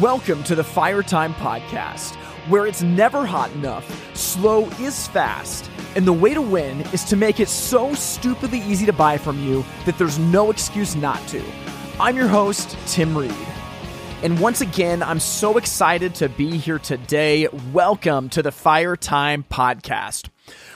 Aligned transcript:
Welcome 0.00 0.42
to 0.42 0.54
the 0.54 0.64
Fire 0.64 1.02
Time 1.02 1.32
Podcast, 1.34 2.16
where 2.50 2.66
it's 2.66 2.82
never 2.82 3.24
hot 3.24 3.50
enough, 3.52 4.14
slow 4.14 4.66
is 4.78 5.06
fast, 5.06 5.70
and 5.94 6.04
the 6.04 6.12
way 6.12 6.34
to 6.34 6.42
win 6.42 6.82
is 6.92 7.02
to 7.04 7.16
make 7.16 7.40
it 7.40 7.48
so 7.48 7.94
stupidly 7.94 8.58
easy 8.58 8.84
to 8.84 8.92
buy 8.92 9.16
from 9.16 9.42
you 9.42 9.64
that 9.86 9.96
there's 9.96 10.18
no 10.18 10.50
excuse 10.50 10.96
not 10.96 11.26
to. 11.28 11.42
I'm 11.98 12.14
your 12.14 12.28
host, 12.28 12.76
Tim 12.86 13.16
Reed. 13.16 13.32
And 14.26 14.40
once 14.40 14.60
again, 14.60 15.04
I'm 15.04 15.20
so 15.20 15.56
excited 15.56 16.16
to 16.16 16.28
be 16.28 16.56
here 16.56 16.80
today. 16.80 17.46
Welcome 17.72 18.28
to 18.30 18.42
the 18.42 18.50
Fire 18.50 18.96
Time 18.96 19.44
Podcast. 19.48 20.30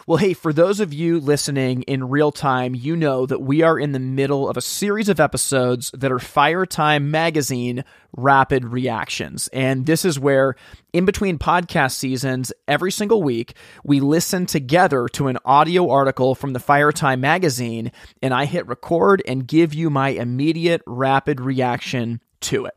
Well, 0.06 0.18
hey, 0.18 0.34
for 0.34 0.52
those 0.52 0.78
of 0.78 0.94
you 0.94 1.18
listening 1.18 1.82
in 1.82 2.10
real 2.10 2.30
time, 2.30 2.76
you 2.76 2.94
know 2.94 3.26
that 3.26 3.42
we 3.42 3.62
are 3.62 3.76
in 3.76 3.90
the 3.90 3.98
middle 3.98 4.48
of 4.48 4.56
a 4.56 4.60
series 4.60 5.08
of 5.08 5.18
episodes 5.18 5.90
that 5.94 6.12
are 6.12 6.20
Fire 6.20 6.64
Time 6.64 7.10
Magazine 7.10 7.82
rapid 8.16 8.66
reactions. 8.66 9.48
And 9.48 9.84
this 9.84 10.04
is 10.04 10.16
where, 10.16 10.54
in 10.92 11.04
between 11.04 11.36
podcast 11.36 11.94
seasons, 11.94 12.52
every 12.68 12.92
single 12.92 13.20
week, 13.20 13.54
we 13.82 13.98
listen 13.98 14.46
together 14.46 15.08
to 15.14 15.26
an 15.26 15.38
audio 15.44 15.90
article 15.90 16.36
from 16.36 16.52
the 16.52 16.60
Fire 16.60 16.92
Time 16.92 17.20
Magazine, 17.20 17.90
and 18.22 18.32
I 18.32 18.44
hit 18.44 18.68
record 18.68 19.24
and 19.26 19.44
give 19.44 19.74
you 19.74 19.90
my 19.90 20.10
immediate 20.10 20.82
rapid 20.86 21.40
reaction 21.40 22.20
to 22.40 22.66
it. 22.66 22.74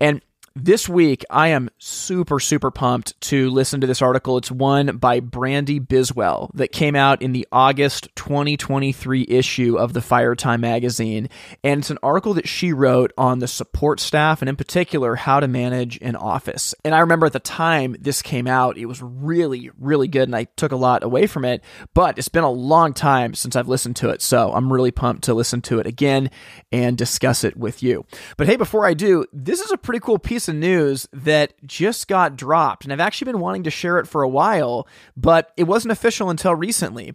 And 0.00 0.22
this 0.56 0.88
week, 0.88 1.22
I 1.28 1.48
am 1.48 1.68
super, 1.76 2.40
super 2.40 2.70
pumped 2.70 3.20
to 3.22 3.50
listen 3.50 3.82
to 3.82 3.86
this 3.86 4.00
article. 4.00 4.38
It's 4.38 4.50
one 4.50 4.96
by 4.96 5.20
Brandi 5.20 5.78
Biswell 5.78 6.50
that 6.54 6.72
came 6.72 6.96
out 6.96 7.20
in 7.20 7.32
the 7.32 7.46
August 7.52 8.08
2023 8.16 9.26
issue 9.28 9.76
of 9.76 9.92
the 9.92 10.00
Fire 10.00 10.34
Time 10.34 10.62
magazine. 10.62 11.28
And 11.62 11.80
it's 11.80 11.90
an 11.90 11.98
article 12.02 12.32
that 12.34 12.48
she 12.48 12.72
wrote 12.72 13.12
on 13.18 13.40
the 13.40 13.46
support 13.46 14.00
staff 14.00 14.40
and, 14.40 14.48
in 14.48 14.56
particular, 14.56 15.14
how 15.14 15.40
to 15.40 15.46
manage 15.46 15.98
an 16.00 16.16
office. 16.16 16.74
And 16.84 16.94
I 16.94 17.00
remember 17.00 17.26
at 17.26 17.34
the 17.34 17.40
time 17.40 17.94
this 18.00 18.22
came 18.22 18.46
out, 18.46 18.78
it 18.78 18.86
was 18.86 19.02
really, 19.02 19.70
really 19.78 20.08
good. 20.08 20.26
And 20.26 20.34
I 20.34 20.44
took 20.56 20.72
a 20.72 20.76
lot 20.76 21.02
away 21.02 21.26
from 21.26 21.44
it. 21.44 21.62
But 21.92 22.16
it's 22.16 22.30
been 22.30 22.44
a 22.44 22.50
long 22.50 22.94
time 22.94 23.34
since 23.34 23.56
I've 23.56 23.68
listened 23.68 23.96
to 23.96 24.08
it. 24.08 24.22
So 24.22 24.54
I'm 24.54 24.72
really 24.72 24.90
pumped 24.90 25.24
to 25.24 25.34
listen 25.34 25.60
to 25.62 25.80
it 25.80 25.86
again 25.86 26.30
and 26.72 26.96
discuss 26.96 27.44
it 27.44 27.58
with 27.58 27.82
you. 27.82 28.06
But 28.38 28.46
hey, 28.46 28.56
before 28.56 28.86
I 28.86 28.94
do, 28.94 29.26
this 29.34 29.60
is 29.60 29.70
a 29.70 29.76
pretty 29.76 30.00
cool 30.00 30.18
piece 30.18 30.45
piece 30.46 30.54
of 30.54 30.60
news 30.60 31.08
that 31.12 31.54
just 31.66 32.06
got 32.06 32.36
dropped, 32.36 32.84
and 32.84 32.92
I've 32.92 33.00
actually 33.00 33.32
been 33.32 33.40
wanting 33.40 33.64
to 33.64 33.70
share 33.70 33.98
it 33.98 34.06
for 34.06 34.22
a 34.22 34.28
while, 34.28 34.86
but 35.16 35.52
it 35.56 35.64
wasn't 35.64 35.92
official 35.92 36.30
until 36.30 36.54
recently. 36.54 37.14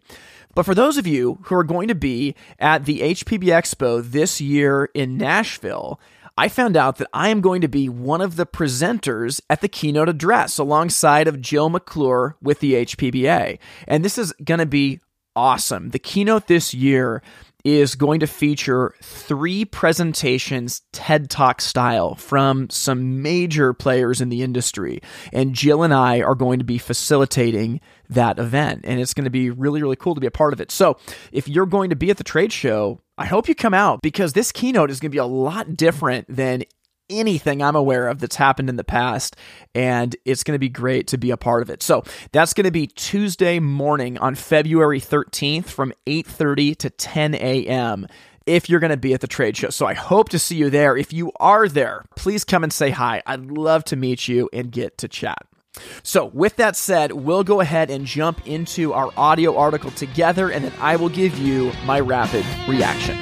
But 0.53 0.63
for 0.63 0.75
those 0.75 0.97
of 0.97 1.07
you 1.07 1.39
who 1.43 1.55
are 1.55 1.63
going 1.63 1.87
to 1.87 1.95
be 1.95 2.35
at 2.59 2.83
the 2.83 2.99
HPB 2.99 3.43
Expo 3.43 4.03
this 4.03 4.41
year 4.41 4.89
in 4.93 5.17
Nashville, 5.17 5.99
I 6.37 6.49
found 6.49 6.75
out 6.75 6.97
that 6.97 7.07
I 7.13 7.29
am 7.29 7.39
going 7.39 7.61
to 7.61 7.69
be 7.69 7.87
one 7.87 8.19
of 8.19 8.35
the 8.35 8.45
presenters 8.45 9.39
at 9.49 9.61
the 9.61 9.69
keynote 9.69 10.09
address 10.09 10.57
alongside 10.57 11.27
of 11.27 11.41
Jill 11.41 11.69
McClure 11.69 12.35
with 12.41 12.59
the 12.59 12.73
HPBA. 12.85 13.59
And 13.87 14.03
this 14.03 14.17
is 14.17 14.33
going 14.43 14.59
to 14.59 14.65
be 14.65 14.99
awesome. 15.35 15.91
The 15.91 15.99
keynote 15.99 16.47
this 16.47 16.73
year 16.73 17.21
is 17.63 17.95
going 17.95 18.19
to 18.21 18.27
feature 18.27 18.93
three 19.01 19.65
presentations 19.65 20.81
TED 20.91 21.29
Talk 21.29 21.61
style 21.61 22.15
from 22.15 22.69
some 22.69 23.21
major 23.21 23.73
players 23.73 24.21
in 24.21 24.29
the 24.29 24.43
industry. 24.43 25.01
And 25.31 25.53
Jill 25.53 25.83
and 25.83 25.93
I 25.93 26.21
are 26.21 26.35
going 26.35 26.59
to 26.59 26.65
be 26.65 26.77
facilitating 26.77 27.81
that 28.09 28.39
event. 28.39 28.81
And 28.83 28.99
it's 28.99 29.13
going 29.13 29.25
to 29.25 29.29
be 29.29 29.49
really, 29.49 29.81
really 29.81 29.95
cool 29.95 30.15
to 30.15 30.21
be 30.21 30.27
a 30.27 30.31
part 30.31 30.53
of 30.53 30.61
it. 30.61 30.71
So 30.71 30.97
if 31.31 31.47
you're 31.47 31.65
going 31.65 31.89
to 31.89 31.95
be 31.95 32.09
at 32.09 32.17
the 32.17 32.23
trade 32.23 32.51
show, 32.51 32.99
I 33.17 33.25
hope 33.25 33.47
you 33.47 33.55
come 33.55 33.73
out 33.73 34.01
because 34.01 34.33
this 34.33 34.51
keynote 34.51 34.89
is 34.89 34.99
going 34.99 35.11
to 35.11 35.15
be 35.15 35.19
a 35.19 35.25
lot 35.25 35.77
different 35.77 36.25
than 36.27 36.63
anything 37.11 37.61
I'm 37.61 37.75
aware 37.75 38.07
of 38.07 38.19
that's 38.19 38.35
happened 38.35 38.69
in 38.69 38.77
the 38.77 38.83
past, 38.83 39.35
and 39.75 40.15
it's 40.25 40.43
going 40.43 40.55
to 40.55 40.59
be 40.59 40.69
great 40.69 41.07
to 41.07 41.17
be 41.17 41.31
a 41.31 41.37
part 41.37 41.61
of 41.61 41.69
it. 41.69 41.83
So 41.83 42.03
that's 42.31 42.53
going 42.53 42.65
to 42.65 42.71
be 42.71 42.87
Tuesday 42.87 43.59
morning 43.59 44.17
on 44.17 44.35
February 44.35 44.99
13th 44.99 45.65
from 45.65 45.93
8:30 46.07 46.75
to 46.77 46.89
10 46.89 47.35
a.m. 47.35 48.07
If 48.47 48.69
you're 48.69 48.79
going 48.79 48.91
to 48.91 48.97
be 48.97 49.13
at 49.13 49.21
the 49.21 49.27
trade 49.27 49.55
show. 49.55 49.69
So 49.69 49.85
I 49.85 49.93
hope 49.93 50.29
to 50.29 50.39
see 50.39 50.55
you 50.55 50.71
there. 50.71 50.97
If 50.97 51.13
you 51.13 51.31
are 51.39 51.67
there, 51.67 52.05
please 52.15 52.43
come 52.43 52.63
and 52.63 52.73
say 52.73 52.89
hi. 52.89 53.21
I'd 53.27 53.45
love 53.45 53.83
to 53.85 53.95
meet 53.95 54.27
you 54.27 54.49
and 54.51 54.71
get 54.71 54.97
to 54.99 55.07
chat. 55.07 55.45
So, 56.03 56.25
with 56.25 56.57
that 56.57 56.75
said, 56.75 57.13
we'll 57.13 57.45
go 57.45 57.61
ahead 57.61 57.89
and 57.89 58.05
jump 58.05 58.45
into 58.45 58.93
our 58.93 59.11
audio 59.15 59.57
article 59.57 59.91
together, 59.91 60.49
and 60.49 60.65
then 60.65 60.73
I 60.79 60.97
will 60.97 61.09
give 61.09 61.37
you 61.37 61.71
my 61.85 61.99
rapid 61.99 62.45
reaction. 62.67 63.17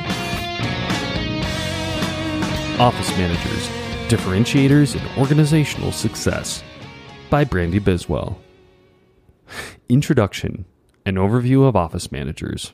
Office 2.79 3.11
Managers 3.17 3.67
Differentiators 4.07 4.95
in 4.95 5.01
Organizational 5.21 5.91
Success 5.91 6.63
by 7.29 7.43
Brandi 7.43 7.81
Biswell. 7.81 8.37
Introduction 9.89 10.63
An 11.05 11.15
overview 11.15 11.67
of 11.67 11.75
office 11.75 12.09
managers. 12.09 12.73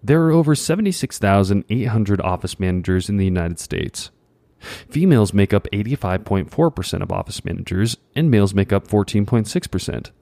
There 0.00 0.22
are 0.22 0.30
over 0.30 0.54
76,800 0.54 2.20
office 2.20 2.60
managers 2.60 3.08
in 3.08 3.16
the 3.16 3.24
United 3.24 3.58
States. 3.58 4.12
Females 4.60 5.34
make 5.34 5.52
up 5.52 5.66
85.4% 5.72 7.02
of 7.02 7.10
office 7.10 7.44
managers, 7.44 7.96
and 8.14 8.30
males 8.30 8.54
make 8.54 8.72
up 8.72 8.86
14.6%. 8.86 10.12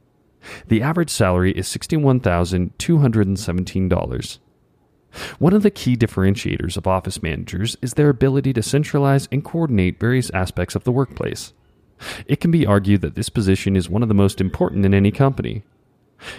The 0.68 0.80
average 0.80 1.10
salary 1.10 1.52
is 1.52 1.68
$61,217. 1.68 4.38
One 5.38 5.54
of 5.54 5.62
the 5.62 5.70
key 5.70 5.96
differentiators 5.96 6.76
of 6.76 6.86
office 6.86 7.22
managers 7.22 7.76
is 7.80 7.94
their 7.94 8.08
ability 8.08 8.52
to 8.54 8.62
centralize 8.62 9.28
and 9.32 9.44
coordinate 9.44 10.00
various 10.00 10.30
aspects 10.30 10.74
of 10.74 10.84
the 10.84 10.92
workplace. 10.92 11.52
It 12.26 12.40
can 12.40 12.50
be 12.50 12.66
argued 12.66 13.00
that 13.00 13.14
this 13.14 13.28
position 13.28 13.76
is 13.76 13.88
one 13.88 14.02
of 14.02 14.08
the 14.08 14.14
most 14.14 14.40
important 14.40 14.84
in 14.84 14.92
any 14.92 15.10
company. 15.10 15.62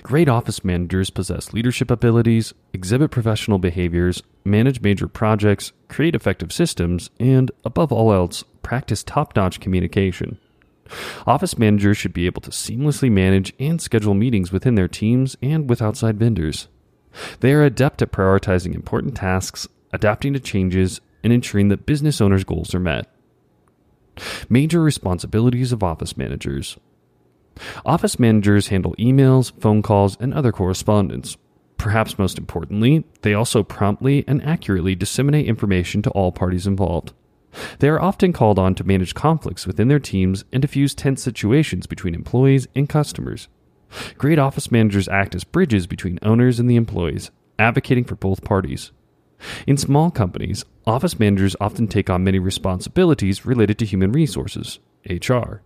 Great 0.01 0.27
office 0.27 0.63
managers 0.63 1.09
possess 1.09 1.53
leadership 1.53 1.91
abilities, 1.91 2.53
exhibit 2.73 3.11
professional 3.11 3.59
behaviors, 3.59 4.23
manage 4.43 4.81
major 4.81 5.07
projects, 5.07 5.71
create 5.87 6.15
effective 6.15 6.51
systems, 6.51 7.09
and, 7.19 7.51
above 7.63 7.91
all 7.91 8.11
else, 8.11 8.43
practice 8.63 9.03
top 9.03 9.35
notch 9.35 9.59
communication. 9.59 10.39
Office 11.25 11.57
managers 11.57 11.97
should 11.97 12.13
be 12.13 12.25
able 12.25 12.41
to 12.41 12.49
seamlessly 12.49 13.11
manage 13.11 13.53
and 13.59 13.81
schedule 13.81 14.13
meetings 14.13 14.51
within 14.51 14.75
their 14.75 14.87
teams 14.87 15.35
and 15.41 15.69
with 15.69 15.81
outside 15.81 16.17
vendors. 16.17 16.67
They 17.39 17.53
are 17.53 17.63
adept 17.63 18.01
at 18.01 18.11
prioritizing 18.11 18.75
important 18.75 19.15
tasks, 19.15 19.67
adapting 19.91 20.33
to 20.33 20.39
changes, 20.39 21.01
and 21.23 21.33
ensuring 21.33 21.69
that 21.69 21.85
business 21.85 22.21
owners' 22.21 22.43
goals 22.43 22.73
are 22.75 22.79
met. 22.79 23.07
Major 24.49 24.81
responsibilities 24.81 25.71
of 25.71 25.83
office 25.83 26.17
managers 26.17 26.77
Office 27.85 28.19
managers 28.19 28.67
handle 28.67 28.95
emails, 28.99 29.51
phone 29.59 29.81
calls, 29.81 30.17
and 30.19 30.33
other 30.33 30.51
correspondence. 30.51 31.37
Perhaps 31.77 32.17
most 32.17 32.37
importantly, 32.37 33.05
they 33.21 33.33
also 33.33 33.63
promptly 33.63 34.23
and 34.27 34.43
accurately 34.43 34.95
disseminate 34.95 35.47
information 35.47 36.01
to 36.03 36.09
all 36.11 36.31
parties 36.31 36.67
involved. 36.67 37.13
They 37.79 37.89
are 37.89 38.01
often 38.01 38.33
called 38.33 38.59
on 38.59 38.75
to 38.75 38.83
manage 38.83 39.15
conflicts 39.15 39.65
within 39.65 39.87
their 39.87 39.99
teams 39.99 40.43
and 40.51 40.61
diffuse 40.61 40.93
tense 40.93 41.23
situations 41.23 41.87
between 41.87 42.13
employees 42.13 42.67
and 42.75 42.89
customers. 42.89 43.47
Great 44.17 44.39
office 44.39 44.71
managers 44.71 45.07
act 45.07 45.35
as 45.35 45.43
bridges 45.43 45.87
between 45.87 46.19
owners 46.21 46.59
and 46.59 46.69
the 46.69 46.75
employees, 46.75 47.31
advocating 47.57 48.03
for 48.03 48.15
both 48.15 48.43
parties. 48.43 48.91
In 49.65 49.77
small 49.77 50.11
companies, 50.11 50.65
office 50.85 51.19
managers 51.19 51.55
often 51.61 51.87
take 51.87 52.09
on 52.09 52.23
many 52.23 52.39
responsibilities 52.39 53.45
related 53.45 53.77
to 53.79 53.85
human 53.85 54.11
resources, 54.11 54.79
HR. 55.07 55.61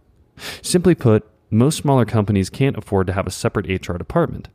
Simply 0.61 0.95
put, 0.95 1.27
most 1.49 1.77
smaller 1.77 2.05
companies 2.05 2.49
can't 2.49 2.77
afford 2.77 3.07
to 3.07 3.13
have 3.13 3.27
a 3.27 3.31
separate 3.31 3.87
HR 3.87 3.97
department. 3.97 4.49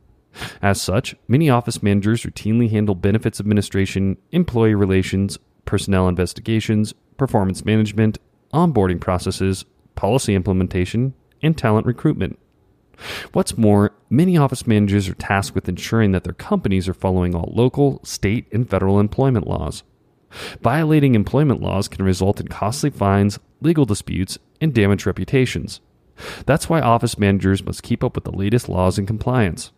As 0.61 0.81
such, 0.81 1.15
many 1.27 1.49
office 1.49 1.81
managers 1.81 2.23
routinely 2.23 2.69
handle 2.69 2.95
benefits 2.95 3.39
administration, 3.39 4.17
employee 4.31 4.75
relations, 4.75 5.39
personnel 5.65 6.07
investigations, 6.07 6.93
performance 7.17 7.65
management, 7.65 8.19
onboarding 8.53 8.99
processes, 8.99 9.65
policy 9.95 10.35
implementation, 10.35 11.13
and 11.41 11.57
talent 11.57 11.85
recruitment. 11.85 12.37
What's 13.33 13.57
more, 13.57 13.93
many 14.09 14.37
office 14.37 14.65
managers 14.65 15.07
are 15.07 15.13
tasked 15.13 15.55
with 15.55 15.69
ensuring 15.69 16.11
that 16.11 16.23
their 16.23 16.33
companies 16.33 16.87
are 16.87 16.93
following 16.93 17.35
all 17.35 17.51
local, 17.55 18.03
state, 18.03 18.47
and 18.51 18.69
federal 18.69 18.99
employment 18.99 19.47
laws. 19.47 19.83
Violating 20.61 21.15
employment 21.15 21.61
laws 21.61 21.87
can 21.87 22.03
result 22.03 22.39
in 22.39 22.47
costly 22.47 22.89
fines, 22.89 23.39
legal 23.61 23.85
disputes, 23.85 24.37
and 24.59 24.73
damaged 24.73 25.05
reputations. 25.05 25.79
That's 26.45 26.67
why 26.67 26.81
office 26.81 27.17
managers 27.17 27.63
must 27.63 27.83
keep 27.83 28.03
up 28.03 28.15
with 28.15 28.23
the 28.23 28.31
latest 28.31 28.67
laws 28.67 28.97
and 28.97 29.07
compliance. 29.07 29.71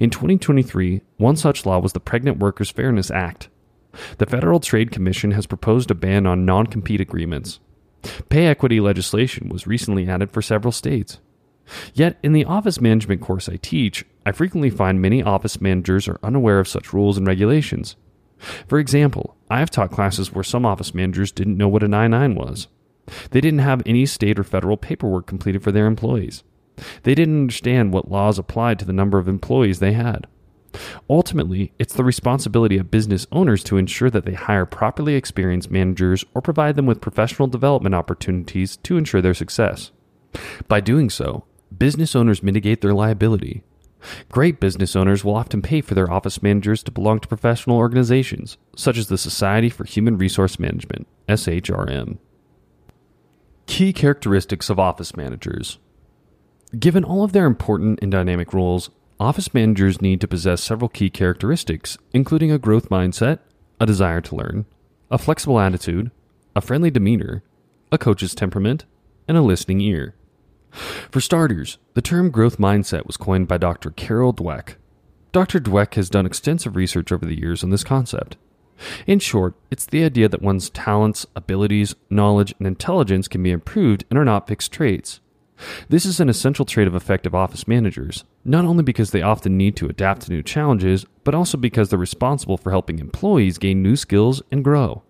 In 0.00 0.10
2023, 0.10 1.02
one 1.18 1.36
such 1.36 1.64
law 1.64 1.78
was 1.78 1.92
the 1.92 2.00
Pregnant 2.00 2.38
Workers 2.38 2.70
Fairness 2.70 3.10
Act. 3.10 3.48
The 4.18 4.26
Federal 4.26 4.60
Trade 4.60 4.90
Commission 4.90 5.30
has 5.32 5.46
proposed 5.46 5.90
a 5.90 5.94
ban 5.94 6.26
on 6.26 6.44
non 6.44 6.66
compete 6.66 7.00
agreements. 7.00 7.60
Pay 8.28 8.46
equity 8.46 8.80
legislation 8.80 9.48
was 9.48 9.66
recently 9.66 10.08
added 10.08 10.30
for 10.30 10.42
several 10.42 10.72
states. 10.72 11.18
Yet, 11.94 12.18
in 12.22 12.32
the 12.32 12.44
office 12.44 12.80
management 12.80 13.20
course 13.20 13.48
I 13.48 13.56
teach, 13.56 14.04
I 14.24 14.32
frequently 14.32 14.70
find 14.70 15.00
many 15.00 15.22
office 15.22 15.60
managers 15.60 16.08
are 16.08 16.20
unaware 16.22 16.60
of 16.60 16.68
such 16.68 16.92
rules 16.92 17.18
and 17.18 17.26
regulations. 17.26 17.96
For 18.66 18.78
example, 18.78 19.36
I 19.50 19.58
have 19.58 19.70
taught 19.70 19.90
classes 19.90 20.32
where 20.32 20.44
some 20.44 20.64
office 20.64 20.94
managers 20.94 21.32
didn't 21.32 21.56
know 21.56 21.68
what 21.68 21.82
an 21.82 21.94
I 21.94 22.08
9 22.08 22.34
was. 22.34 22.68
They 23.30 23.40
didn't 23.40 23.60
have 23.60 23.82
any 23.86 24.06
state 24.06 24.38
or 24.38 24.44
federal 24.44 24.76
paperwork 24.76 25.26
completed 25.26 25.62
for 25.62 25.72
their 25.72 25.86
employees. 25.86 26.44
They 27.02 27.14
didn't 27.14 27.40
understand 27.40 27.92
what 27.92 28.10
laws 28.10 28.38
applied 28.38 28.78
to 28.78 28.84
the 28.84 28.92
number 28.92 29.18
of 29.18 29.28
employees 29.28 29.80
they 29.80 29.92
had. 29.92 30.26
Ultimately, 31.08 31.72
it's 31.78 31.94
the 31.94 32.04
responsibility 32.04 32.76
of 32.76 32.90
business 32.90 33.26
owners 33.32 33.64
to 33.64 33.78
ensure 33.78 34.10
that 34.10 34.26
they 34.26 34.34
hire 34.34 34.66
properly 34.66 35.14
experienced 35.14 35.70
managers 35.70 36.24
or 36.34 36.42
provide 36.42 36.76
them 36.76 36.86
with 36.86 37.00
professional 37.00 37.48
development 37.48 37.94
opportunities 37.94 38.76
to 38.78 38.98
ensure 38.98 39.22
their 39.22 39.34
success. 39.34 39.90
By 40.68 40.80
doing 40.80 41.08
so, 41.08 41.44
business 41.76 42.16
owners 42.16 42.42
mitigate 42.42 42.80
their 42.80 42.94
liability. 42.94 43.62
Great 44.30 44.60
business 44.60 44.94
owners 44.94 45.24
will 45.24 45.34
often 45.34 45.60
pay 45.60 45.80
for 45.80 45.94
their 45.94 46.10
office 46.10 46.42
managers 46.42 46.82
to 46.84 46.92
belong 46.92 47.20
to 47.20 47.28
professional 47.28 47.76
organizations, 47.76 48.56
such 48.76 48.96
as 48.96 49.08
the 49.08 49.18
Society 49.18 49.68
for 49.68 49.84
Human 49.84 50.16
Resource 50.16 50.58
Management, 50.58 51.06
SHRM. 51.28 52.18
Key 53.66 53.92
characteristics 53.92 54.70
of 54.70 54.78
office 54.78 55.16
managers. 55.16 55.78
Given 56.78 57.04
all 57.04 57.24
of 57.24 57.32
their 57.32 57.46
important 57.46 57.98
and 58.02 58.12
dynamic 58.12 58.52
roles, 58.52 58.90
office 59.18 59.52
managers 59.52 60.00
need 60.00 60.20
to 60.20 60.28
possess 60.28 60.62
several 60.62 60.88
key 60.88 61.10
characteristics, 61.10 61.98
including 62.12 62.52
a 62.52 62.58
growth 62.58 62.88
mindset, 62.88 63.40
a 63.80 63.86
desire 63.86 64.20
to 64.20 64.36
learn, 64.36 64.66
a 65.10 65.18
flexible 65.18 65.58
attitude, 65.58 66.10
a 66.54 66.60
friendly 66.60 66.90
demeanor, 66.90 67.42
a 67.90 67.98
coach's 67.98 68.34
temperament, 68.34 68.84
and 69.26 69.36
a 69.36 69.42
listening 69.42 69.80
ear. 69.80 70.14
For 70.70 71.20
starters, 71.20 71.78
the 71.94 72.02
term 72.02 72.30
growth 72.30 72.58
mindset 72.58 73.06
was 73.06 73.16
coined 73.16 73.48
by 73.48 73.58
Dr. 73.58 73.90
Carol 73.90 74.32
Dweck. 74.32 74.74
Dr. 75.32 75.60
Dweck 75.60 75.94
has 75.94 76.10
done 76.10 76.26
extensive 76.26 76.76
research 76.76 77.12
over 77.12 77.26
the 77.26 77.38
years 77.38 77.62
on 77.62 77.70
this 77.70 77.84
concept. 77.84 78.36
In 79.06 79.18
short, 79.18 79.54
it's 79.70 79.86
the 79.86 80.04
idea 80.04 80.28
that 80.28 80.42
one's 80.42 80.70
talents, 80.70 81.26
abilities, 81.34 81.94
knowledge, 82.10 82.54
and 82.58 82.66
intelligence 82.66 83.28
can 83.28 83.42
be 83.42 83.50
improved 83.50 84.04
and 84.08 84.18
are 84.18 84.24
not 84.24 84.46
fixed 84.46 84.72
traits. 84.72 85.20
This 85.88 86.06
is 86.06 86.20
an 86.20 86.28
essential 86.28 86.64
trait 86.64 86.86
of 86.86 86.94
effective 86.94 87.34
office 87.34 87.66
managers, 87.66 88.24
not 88.44 88.64
only 88.64 88.84
because 88.84 89.10
they 89.10 89.22
often 89.22 89.56
need 89.56 89.74
to 89.76 89.88
adapt 89.88 90.22
to 90.22 90.32
new 90.32 90.42
challenges, 90.42 91.04
but 91.24 91.34
also 91.34 91.58
because 91.58 91.88
they're 91.88 91.98
responsible 91.98 92.56
for 92.56 92.70
helping 92.70 93.00
employees 93.00 93.58
gain 93.58 93.82
new 93.82 93.96
skills 93.96 94.40
and 94.52 94.62
grow. 94.62 95.02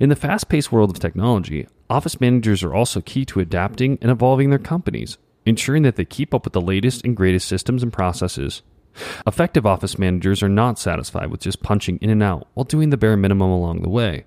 In 0.00 0.08
the 0.08 0.16
fast 0.16 0.48
paced 0.48 0.72
world 0.72 0.90
of 0.90 0.98
technology, 0.98 1.66
office 1.90 2.20
managers 2.20 2.62
are 2.62 2.74
also 2.74 3.00
key 3.00 3.24
to 3.26 3.40
adapting 3.40 3.98
and 4.00 4.10
evolving 4.10 4.50
their 4.50 4.58
companies, 4.58 5.18
ensuring 5.46 5.82
that 5.84 5.96
they 5.96 6.04
keep 6.04 6.34
up 6.34 6.44
with 6.44 6.52
the 6.52 6.60
latest 6.60 7.04
and 7.04 7.16
greatest 7.16 7.48
systems 7.48 7.82
and 7.82 7.92
processes. 7.92 8.62
Effective 9.26 9.64
office 9.64 9.98
managers 9.98 10.42
are 10.42 10.48
not 10.48 10.78
satisfied 10.78 11.30
with 11.30 11.40
just 11.40 11.62
punching 11.62 11.98
in 11.98 12.10
and 12.10 12.22
out 12.22 12.48
while 12.54 12.64
doing 12.64 12.90
the 12.90 12.96
bare 12.96 13.16
minimum 13.16 13.50
along 13.50 13.82
the 13.82 13.88
way. 13.88 14.24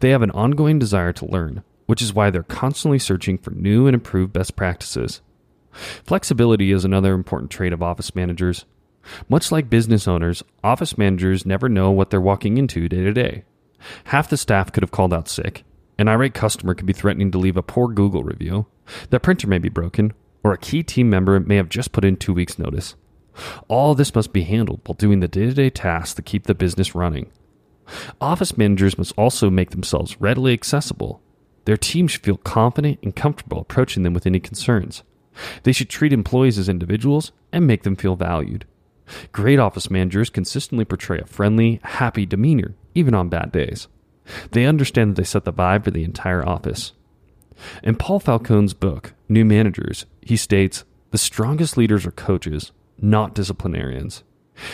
They 0.00 0.10
have 0.10 0.22
an 0.22 0.30
ongoing 0.32 0.78
desire 0.78 1.12
to 1.14 1.26
learn, 1.26 1.64
which 1.86 2.02
is 2.02 2.12
why 2.12 2.30
they're 2.30 2.42
constantly 2.42 2.98
searching 2.98 3.38
for 3.38 3.50
new 3.50 3.86
and 3.86 3.94
improved 3.94 4.32
best 4.32 4.56
practices. 4.56 5.20
Flexibility 5.72 6.70
is 6.70 6.84
another 6.84 7.14
important 7.14 7.50
trait 7.50 7.72
of 7.72 7.82
office 7.82 8.14
managers. 8.14 8.64
Much 9.28 9.50
like 9.50 9.68
business 9.68 10.06
owners, 10.06 10.42
office 10.62 10.96
managers 10.96 11.44
never 11.44 11.68
know 11.68 11.90
what 11.90 12.10
they're 12.10 12.20
walking 12.20 12.58
into 12.58 12.88
day 12.88 13.02
to 13.02 13.12
day. 13.12 13.44
Half 14.04 14.30
the 14.30 14.36
staff 14.36 14.72
could 14.72 14.82
have 14.82 14.92
called 14.92 15.12
out 15.12 15.28
sick, 15.28 15.64
an 15.98 16.08
irate 16.08 16.34
customer 16.34 16.74
could 16.74 16.86
be 16.86 16.92
threatening 16.92 17.30
to 17.30 17.38
leave 17.38 17.56
a 17.56 17.62
poor 17.62 17.88
Google 17.88 18.24
review, 18.24 18.66
the 19.10 19.20
printer 19.20 19.46
may 19.46 19.58
be 19.58 19.68
broken, 19.68 20.12
or 20.42 20.52
a 20.52 20.58
key 20.58 20.82
team 20.82 21.08
member 21.08 21.38
may 21.40 21.56
have 21.56 21.68
just 21.68 21.92
put 21.92 22.04
in 22.04 22.16
two 22.16 22.34
weeks' 22.34 22.58
notice. 22.58 22.94
All 23.68 23.94
this 23.94 24.14
must 24.14 24.32
be 24.32 24.42
handled 24.42 24.80
while 24.84 24.94
doing 24.94 25.20
the 25.20 25.28
day 25.28 25.46
to 25.46 25.54
day 25.54 25.70
tasks 25.70 26.14
that 26.14 26.24
keep 26.24 26.44
the 26.44 26.54
business 26.54 26.94
running. 26.94 27.30
Office 28.20 28.56
managers 28.56 28.96
must 28.98 29.12
also 29.16 29.50
make 29.50 29.70
themselves 29.70 30.20
readily 30.20 30.52
accessible. 30.52 31.20
Their 31.64 31.76
team 31.76 32.08
should 32.08 32.22
feel 32.22 32.36
confident 32.36 32.98
and 33.02 33.16
comfortable 33.16 33.60
approaching 33.60 34.02
them 34.02 34.14
with 34.14 34.26
any 34.26 34.40
concerns. 34.40 35.02
They 35.64 35.72
should 35.72 35.88
treat 35.88 36.12
employees 36.12 36.58
as 36.58 36.68
individuals 36.68 37.32
and 37.52 37.66
make 37.66 37.82
them 37.82 37.96
feel 37.96 38.16
valued. 38.16 38.66
Great 39.32 39.58
office 39.58 39.90
managers 39.90 40.30
consistently 40.30 40.84
portray 40.84 41.20
a 41.20 41.26
friendly, 41.26 41.80
happy 41.82 42.24
demeanor, 42.24 42.74
even 42.94 43.14
on 43.14 43.28
bad 43.28 43.52
days. 43.52 43.88
They 44.52 44.66
understand 44.66 45.10
that 45.10 45.16
they 45.16 45.26
set 45.26 45.44
the 45.44 45.52
vibe 45.52 45.84
for 45.84 45.90
the 45.90 46.04
entire 46.04 46.46
office. 46.46 46.92
In 47.82 47.96
Paul 47.96 48.20
Falcone's 48.20 48.74
book, 48.74 49.14
New 49.28 49.44
Managers, 49.44 50.06
he 50.20 50.36
states 50.36 50.84
the 51.10 51.18
strongest 51.18 51.76
leaders 51.76 52.04
are 52.06 52.10
coaches, 52.10 52.72
not 53.00 53.34
disciplinarians. 53.34 54.24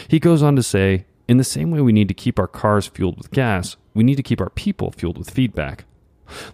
He 0.09 0.19
goes 0.19 0.43
on 0.43 0.57
to 0.57 0.63
say, 0.63 1.05
in 1.29 1.37
the 1.37 1.45
same 1.45 1.71
way 1.71 1.81
we 1.81 1.93
need 1.93 2.09
to 2.09 2.15
keep 2.15 2.39
our 2.39 2.47
cars 2.47 2.87
fueled 2.87 3.19
with 3.19 3.31
gas, 3.31 3.77
we 3.95 4.05
need 4.05 4.17
to 4.17 4.23
keep 4.23 4.41
our 4.41 4.51
people 4.51 4.91
fueled 4.91 5.19
with 5.19 5.31
feedback. 5.31 5.85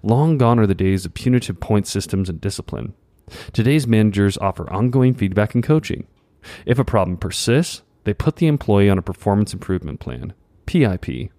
Long 0.02 0.38
gone 0.38 0.58
are 0.58 0.66
the 0.66 0.74
days 0.74 1.04
of 1.04 1.14
punitive 1.14 1.60
point 1.60 1.86
systems 1.86 2.28
and 2.28 2.40
discipline. 2.40 2.94
Today's 3.52 3.86
managers 3.86 4.38
offer 4.38 4.70
ongoing 4.70 5.14
feedback 5.14 5.54
and 5.54 5.62
coaching. 5.62 6.06
If 6.64 6.78
a 6.78 6.84
problem 6.84 7.16
persists, 7.16 7.82
they 8.04 8.14
put 8.14 8.36
the 8.36 8.46
employee 8.46 8.88
on 8.88 8.98
a 8.98 9.02
performance 9.02 9.52
improvement 9.52 10.00
plan, 10.00 10.32
PIP. 10.66 11.30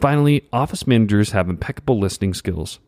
Finally, 0.00 0.46
office 0.52 0.86
managers 0.86 1.30
have 1.30 1.48
impeccable 1.48 1.98
listening 1.98 2.32
skills. 2.32 2.78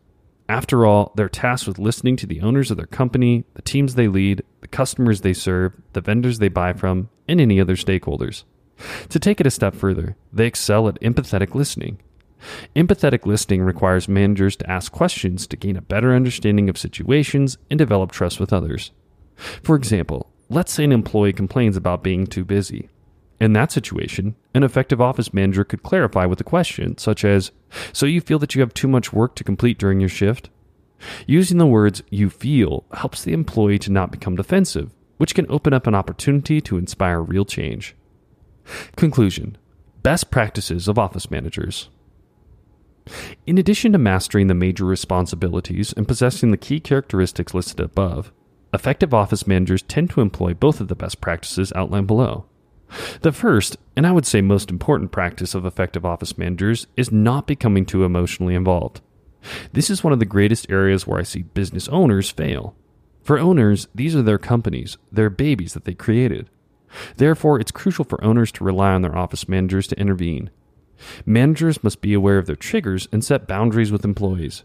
After 0.47 0.85
all, 0.85 1.11
they're 1.15 1.29
tasked 1.29 1.67
with 1.67 1.79
listening 1.79 2.15
to 2.17 2.27
the 2.27 2.41
owners 2.41 2.71
of 2.71 2.77
their 2.77 2.85
company, 2.85 3.45
the 3.53 3.61
teams 3.61 3.95
they 3.95 4.07
lead, 4.07 4.43
the 4.61 4.67
customers 4.67 5.21
they 5.21 5.33
serve, 5.33 5.73
the 5.93 6.01
vendors 6.01 6.39
they 6.39 6.49
buy 6.49 6.73
from, 6.73 7.09
and 7.27 7.39
any 7.39 7.59
other 7.59 7.75
stakeholders. 7.75 8.43
To 9.09 9.19
take 9.19 9.39
it 9.39 9.47
a 9.47 9.51
step 9.51 9.75
further, 9.75 10.15
they 10.31 10.47
excel 10.47 10.87
at 10.87 10.99
empathetic 11.01 11.53
listening. 11.53 11.99
Empathetic 12.75 13.25
listening 13.25 13.61
requires 13.61 14.07
managers 14.07 14.55
to 14.57 14.69
ask 14.69 14.91
questions 14.91 15.45
to 15.47 15.57
gain 15.57 15.77
a 15.77 15.81
better 15.81 16.13
understanding 16.13 16.69
of 16.69 16.77
situations 16.77 17.57
and 17.69 17.77
develop 17.77 18.11
trust 18.11 18.39
with 18.39 18.53
others. 18.53 18.91
For 19.35 19.75
example, 19.75 20.31
let's 20.49 20.73
say 20.73 20.83
an 20.83 20.91
employee 20.91 21.33
complains 21.33 21.77
about 21.77 22.03
being 22.03 22.25
too 22.25 22.43
busy. 22.43 22.89
In 23.41 23.53
that 23.53 23.71
situation, 23.71 24.35
an 24.53 24.61
effective 24.61 25.01
office 25.01 25.33
manager 25.33 25.63
could 25.63 25.81
clarify 25.81 26.27
with 26.27 26.39
a 26.39 26.43
question 26.43 26.99
such 26.99 27.25
as, 27.25 27.51
So 27.91 28.05
you 28.05 28.21
feel 28.21 28.37
that 28.37 28.53
you 28.53 28.61
have 28.61 28.71
too 28.71 28.87
much 28.87 29.11
work 29.11 29.33
to 29.35 29.43
complete 29.43 29.79
during 29.79 29.99
your 29.99 30.09
shift? 30.09 30.51
Using 31.25 31.57
the 31.57 31.65
words 31.65 32.03
you 32.11 32.29
feel 32.29 32.85
helps 32.93 33.23
the 33.23 33.33
employee 33.33 33.79
to 33.79 33.91
not 33.91 34.11
become 34.11 34.35
defensive, 34.35 34.91
which 35.17 35.33
can 35.33 35.47
open 35.49 35.73
up 35.73 35.87
an 35.87 35.95
opportunity 35.95 36.61
to 36.61 36.77
inspire 36.77 37.19
real 37.19 37.43
change. 37.43 37.95
Conclusion 38.95 39.57
Best 40.03 40.29
practices 40.29 40.87
of 40.87 40.99
office 40.99 41.31
managers. 41.31 41.89
In 43.47 43.57
addition 43.57 43.91
to 43.93 43.97
mastering 43.97 44.45
the 44.45 44.53
major 44.53 44.85
responsibilities 44.85 45.93
and 45.93 46.07
possessing 46.07 46.51
the 46.51 46.57
key 46.57 46.79
characteristics 46.79 47.55
listed 47.55 47.79
above, 47.79 48.31
effective 48.71 49.15
office 49.15 49.47
managers 49.47 49.81
tend 49.81 50.11
to 50.11 50.21
employ 50.21 50.53
both 50.53 50.79
of 50.79 50.89
the 50.89 50.95
best 50.95 51.21
practices 51.21 51.73
outlined 51.75 52.05
below. 52.05 52.45
The 53.21 53.31
first, 53.31 53.77
and 53.95 54.05
I 54.05 54.11
would 54.11 54.25
say 54.25 54.41
most 54.41 54.69
important 54.69 55.11
practice 55.11 55.55
of 55.55 55.65
effective 55.65 56.05
office 56.05 56.37
managers 56.37 56.87
is 56.97 57.11
not 57.11 57.47
becoming 57.47 57.85
too 57.85 58.03
emotionally 58.03 58.55
involved. 58.55 59.01
This 59.73 59.89
is 59.89 60.03
one 60.03 60.13
of 60.13 60.19
the 60.19 60.25
greatest 60.25 60.69
areas 60.69 61.07
where 61.07 61.19
I 61.19 61.23
see 61.23 61.43
business 61.43 61.87
owners 61.89 62.29
fail. 62.29 62.75
For 63.23 63.39
owners, 63.39 63.87
these 63.93 64.15
are 64.15 64.21
their 64.21 64.37
companies, 64.37 64.97
their 65.11 65.29
babies 65.29 65.73
that 65.73 65.85
they 65.85 65.93
created. 65.93 66.49
Therefore, 67.17 67.59
it's 67.59 67.71
crucial 67.71 68.05
for 68.05 68.23
owners 68.23 68.51
to 68.53 68.63
rely 68.63 68.91
on 68.93 69.01
their 69.01 69.17
office 69.17 69.47
managers 69.47 69.87
to 69.87 69.99
intervene. 69.99 70.49
Managers 71.25 71.83
must 71.83 72.01
be 72.01 72.13
aware 72.13 72.37
of 72.37 72.45
their 72.45 72.55
triggers 72.55 73.07
and 73.11 73.23
set 73.23 73.47
boundaries 73.47 73.91
with 73.91 74.05
employees. 74.05 74.63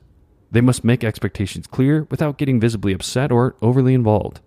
They 0.51 0.61
must 0.61 0.85
make 0.85 1.05
expectations 1.05 1.67
clear 1.67 2.07
without 2.11 2.39
getting 2.39 2.61
visibly 2.61 2.93
upset 2.93 3.33
or 3.33 3.57
overly 3.63 3.95
involved. 3.95 4.41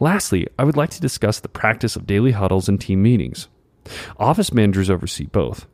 Lastly, 0.00 0.46
I 0.58 0.64
would 0.64 0.76
like 0.76 0.90
to 0.90 1.00
discuss 1.00 1.40
the 1.40 1.48
practice 1.48 1.96
of 1.96 2.06
daily 2.06 2.32
huddles 2.32 2.68
and 2.68 2.80
team 2.80 3.02
meetings. 3.02 3.48
Office 4.18 4.52
managers 4.52 4.90
oversee 4.90 5.26
both. 5.26 5.66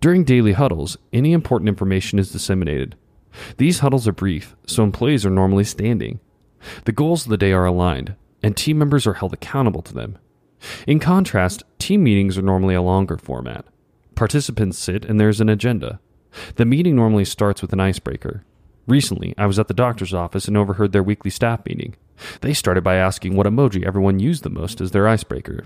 During 0.00 0.24
daily 0.24 0.52
huddles, 0.52 0.96
any 1.12 1.32
important 1.32 1.68
information 1.68 2.18
is 2.18 2.32
disseminated. 2.32 2.96
These 3.56 3.80
huddles 3.80 4.06
are 4.06 4.12
brief, 4.12 4.54
so 4.66 4.82
employees 4.82 5.26
are 5.26 5.30
normally 5.30 5.64
standing. 5.64 6.20
The 6.84 6.92
goals 6.92 7.24
of 7.24 7.30
the 7.30 7.36
day 7.36 7.52
are 7.52 7.66
aligned, 7.66 8.14
and 8.42 8.56
team 8.56 8.78
members 8.78 9.06
are 9.06 9.14
held 9.14 9.32
accountable 9.32 9.82
to 9.82 9.94
them. 9.94 10.18
In 10.86 10.98
contrast, 10.98 11.62
team 11.78 12.02
meetings 12.02 12.38
are 12.38 12.42
normally 12.42 12.74
a 12.74 12.82
longer 12.82 13.18
format. 13.18 13.64
Participants 14.14 14.78
sit 14.78 15.04
and 15.04 15.20
there's 15.20 15.40
an 15.40 15.48
agenda. 15.48 16.00
The 16.56 16.64
meeting 16.64 16.96
normally 16.96 17.24
starts 17.24 17.62
with 17.62 17.72
an 17.72 17.80
icebreaker. 17.80 18.44
Recently, 18.86 19.34
I 19.36 19.46
was 19.46 19.58
at 19.58 19.68
the 19.68 19.74
doctor's 19.74 20.14
office 20.14 20.46
and 20.46 20.56
overheard 20.56 20.92
their 20.92 21.02
weekly 21.02 21.30
staff 21.30 21.64
meeting. 21.66 21.96
They 22.40 22.54
started 22.54 22.84
by 22.84 22.94
asking 22.94 23.34
what 23.34 23.46
emoji 23.46 23.84
everyone 23.84 24.20
used 24.20 24.42
the 24.42 24.50
most 24.50 24.80
as 24.80 24.92
their 24.92 25.08
icebreaker. 25.08 25.64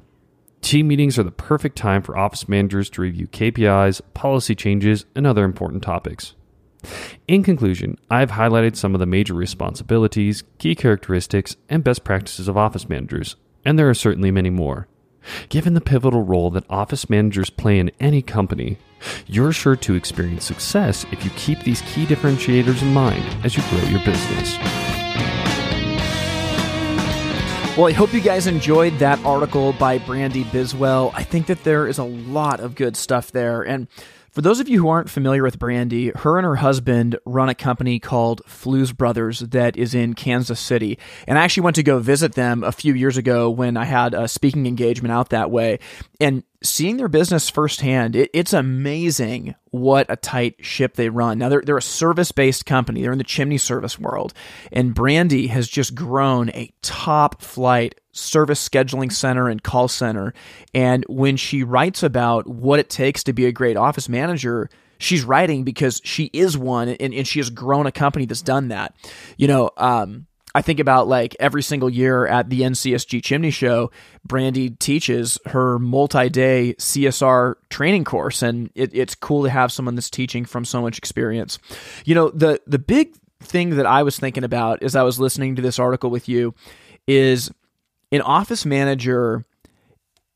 Team 0.62 0.88
meetings 0.88 1.18
are 1.18 1.22
the 1.22 1.30
perfect 1.30 1.76
time 1.76 2.02
for 2.02 2.16
office 2.16 2.48
managers 2.48 2.90
to 2.90 3.02
review 3.02 3.26
KPIs, 3.26 4.00
policy 4.14 4.54
changes, 4.54 5.04
and 5.14 5.26
other 5.26 5.44
important 5.44 5.82
topics. 5.82 6.34
In 7.28 7.42
conclusion, 7.42 7.98
I've 8.10 8.32
highlighted 8.32 8.76
some 8.76 8.94
of 8.94 9.00
the 9.00 9.06
major 9.06 9.34
responsibilities, 9.34 10.44
key 10.58 10.74
characteristics, 10.74 11.56
and 11.68 11.84
best 11.84 12.04
practices 12.04 12.48
of 12.48 12.56
office 12.56 12.88
managers, 12.88 13.36
and 13.64 13.78
there 13.78 13.88
are 13.88 13.94
certainly 13.94 14.30
many 14.30 14.50
more. 14.50 14.88
Given 15.48 15.74
the 15.74 15.80
pivotal 15.80 16.22
role 16.22 16.50
that 16.50 16.64
office 16.70 17.10
managers 17.10 17.50
play 17.50 17.78
in 17.78 17.90
any 18.00 18.22
company, 18.22 18.78
you're 19.26 19.52
sure 19.52 19.76
to 19.76 19.94
experience 19.94 20.44
success 20.44 21.06
if 21.12 21.24
you 21.24 21.30
keep 21.32 21.60
these 21.60 21.82
key 21.82 22.06
differentiators 22.06 22.82
in 22.82 22.92
mind 22.92 23.24
as 23.44 23.56
you 23.56 23.62
grow 23.70 23.88
your 23.88 24.04
business. 24.04 24.56
Well, 27.76 27.86
I 27.86 27.92
hope 27.92 28.12
you 28.12 28.20
guys 28.20 28.46
enjoyed 28.46 28.98
that 28.98 29.24
article 29.24 29.72
by 29.74 29.98
Brandi 30.00 30.44
Biswell. 30.44 31.12
I 31.14 31.22
think 31.22 31.46
that 31.46 31.64
there 31.64 31.86
is 31.86 31.98
a 31.98 32.04
lot 32.04 32.60
of 32.60 32.74
good 32.74 32.96
stuff 32.96 33.32
there. 33.32 33.62
And 33.62 33.88
for 34.30 34.42
those 34.42 34.60
of 34.60 34.68
you 34.68 34.80
who 34.80 34.88
aren't 34.88 35.10
familiar 35.10 35.42
with 35.42 35.58
Brandi, 35.58 36.16
her 36.18 36.38
and 36.38 36.44
her 36.44 36.56
husband 36.56 37.18
run 37.24 37.48
a 37.48 37.54
company 37.54 37.98
called 37.98 38.42
Flues 38.46 38.92
Brothers 38.92 39.40
that 39.40 39.76
is 39.76 39.94
in 39.94 40.14
Kansas 40.14 40.60
City. 40.60 40.98
And 41.26 41.38
I 41.38 41.42
actually 41.42 41.64
went 41.64 41.76
to 41.76 41.82
go 41.82 41.98
visit 41.98 42.34
them 42.34 42.62
a 42.62 42.72
few 42.72 42.94
years 42.94 43.16
ago 43.16 43.50
when 43.50 43.76
I 43.76 43.84
had 43.84 44.14
a 44.14 44.28
speaking 44.28 44.66
engagement 44.66 45.12
out 45.12 45.30
that 45.30 45.50
way. 45.50 45.80
And 46.20 46.44
seeing 46.62 46.98
their 46.98 47.08
business 47.08 47.48
firsthand, 47.48 48.14
it, 48.14 48.30
it's 48.34 48.52
amazing 48.52 49.54
what 49.70 50.06
a 50.10 50.16
tight 50.16 50.56
ship 50.60 50.94
they 50.94 51.08
run. 51.08 51.38
Now 51.38 51.48
they're 51.48 51.62
they're 51.62 51.78
a 51.78 51.82
service 51.82 52.30
based 52.30 52.66
company. 52.66 53.00
They're 53.00 53.12
in 53.12 53.18
the 53.18 53.24
chimney 53.24 53.58
service 53.58 53.98
world, 53.98 54.34
and 54.70 54.94
Brandi 54.94 55.48
has 55.48 55.66
just 55.66 55.94
grown 55.94 56.50
a 56.50 56.70
top 56.82 57.40
flight 57.40 57.98
service 58.12 58.66
scheduling 58.66 59.10
center 59.10 59.48
and 59.48 59.62
call 59.62 59.88
center. 59.88 60.34
And 60.74 61.04
when 61.08 61.36
she 61.36 61.62
writes 61.62 62.02
about 62.02 62.46
what 62.46 62.80
it 62.80 62.90
takes 62.90 63.24
to 63.24 63.32
be 63.32 63.46
a 63.46 63.52
great 63.52 63.76
office 63.76 64.08
manager, 64.08 64.68
she's 64.98 65.24
writing 65.24 65.64
because 65.64 66.00
she 66.04 66.30
is 66.32 66.58
one 66.58 66.88
and, 66.88 67.14
and 67.14 67.26
she 67.26 67.38
has 67.38 67.50
grown 67.50 67.86
a 67.86 67.92
company 67.92 68.26
that's 68.26 68.42
done 68.42 68.68
that. 68.68 68.94
You 69.36 69.48
know, 69.48 69.70
um, 69.76 70.26
I 70.54 70.62
think 70.62 70.80
about 70.80 71.06
like 71.06 71.36
every 71.38 71.62
single 71.62 71.88
year 71.88 72.26
at 72.26 72.50
the 72.50 72.62
NCSG 72.62 73.22
Chimney 73.22 73.50
Show, 73.50 73.90
Brandi 74.26 74.78
teaches 74.78 75.38
her 75.46 75.78
multi 75.78 76.28
day 76.28 76.74
CSR 76.78 77.54
training 77.68 78.04
course. 78.04 78.42
And 78.42 78.70
it, 78.74 78.90
it's 78.92 79.14
cool 79.14 79.44
to 79.44 79.50
have 79.50 79.70
someone 79.70 79.94
that's 79.94 80.10
teaching 80.10 80.44
from 80.44 80.64
so 80.64 80.82
much 80.82 80.98
experience. 80.98 81.58
You 82.04 82.14
know, 82.14 82.30
the, 82.30 82.60
the 82.66 82.78
big 82.78 83.14
thing 83.40 83.70
that 83.76 83.86
I 83.86 84.02
was 84.02 84.18
thinking 84.18 84.44
about 84.44 84.82
as 84.82 84.96
I 84.96 85.02
was 85.02 85.20
listening 85.20 85.56
to 85.56 85.62
this 85.62 85.78
article 85.78 86.10
with 86.10 86.28
you 86.28 86.54
is 87.06 87.50
an 88.12 88.20
office 88.20 88.66
manager 88.66 89.44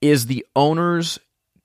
is 0.00 0.26
the 0.26 0.46
owner's 0.54 1.18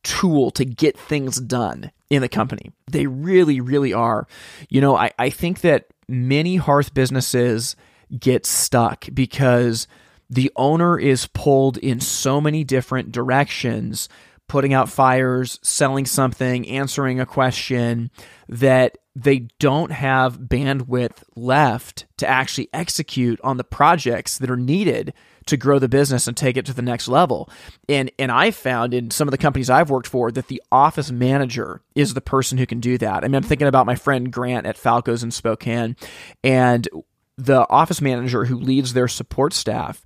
tool 0.04 0.50
to 0.52 0.66
get 0.66 0.98
things 0.98 1.40
done 1.40 1.92
in 2.10 2.22
the 2.22 2.30
company. 2.30 2.72
They 2.92 3.06
really, 3.06 3.62
really 3.62 3.94
are. 3.94 4.28
You 4.70 4.82
know, 4.82 4.96
I, 4.96 5.12
I 5.20 5.30
think 5.30 5.62
that 5.62 5.88
many 6.08 6.56
hearth 6.56 6.94
businesses 6.94 7.76
get 8.18 8.46
stuck 8.46 9.06
because 9.14 9.88
the 10.30 10.52
owner 10.56 11.00
is 11.00 11.28
pulled 11.28 11.78
in 11.78 12.00
so 12.00 12.40
many 12.40 12.64
different 12.64 13.12
directions, 13.12 14.10
putting 14.48 14.74
out 14.74 14.90
fires, 14.90 15.60
selling 15.64 16.06
something, 16.06 16.68
answering 16.68 17.20
a 17.20 17.26
question, 17.26 18.12
that 18.48 18.98
they 19.16 19.48
don't 19.60 19.92
have 19.92 20.40
bandwidth 20.40 21.24
left 21.36 22.06
to 22.18 22.28
actually 22.28 22.70
execute 22.74 23.40
on 23.44 23.58
the 23.58 23.64
projects 23.64 24.38
that 24.38 24.52
are 24.52 24.58
needed 24.58 25.14
to 25.46 25.58
grow 25.58 25.80
the 25.80 25.90
business 25.90 26.28
and 26.28 26.38
take 26.38 26.58
it 26.58 26.66
to 26.66 26.74
the 26.74 26.82
next 26.82 27.08
level. 27.08 27.50
And 27.88 28.12
and 28.20 28.32
I 28.32 28.52
found 28.52 28.94
in 28.94 29.10
some 29.10 29.28
of 29.28 29.32
the 29.32 29.38
companies 29.38 29.70
I've 29.70 29.90
worked 29.90 30.08
for 30.08 30.32
that 30.32 30.48
the 30.48 30.62
office 30.72 31.12
manager 31.12 31.82
is 31.96 32.14
the 32.14 32.22
person 32.22 32.58
who 32.58 32.68
can 32.68 32.80
do 32.80 32.98
that. 33.00 33.24
I 33.24 33.28
mean, 33.28 33.36
I'm 33.36 33.44
thinking 33.44 33.68
about 33.68 33.88
my 33.88 33.96
friend 33.96 34.32
Grant 34.32 34.68
at 34.68 34.78
Falco's 34.78 35.24
in 35.24 35.32
Spokane, 35.32 35.96
and 36.44 36.88
the 37.40 37.68
office 37.70 38.02
manager 38.02 38.46
who 38.46 38.60
leads 38.60 38.94
their 38.94 39.08
support 39.08 39.54
staff 39.54 40.04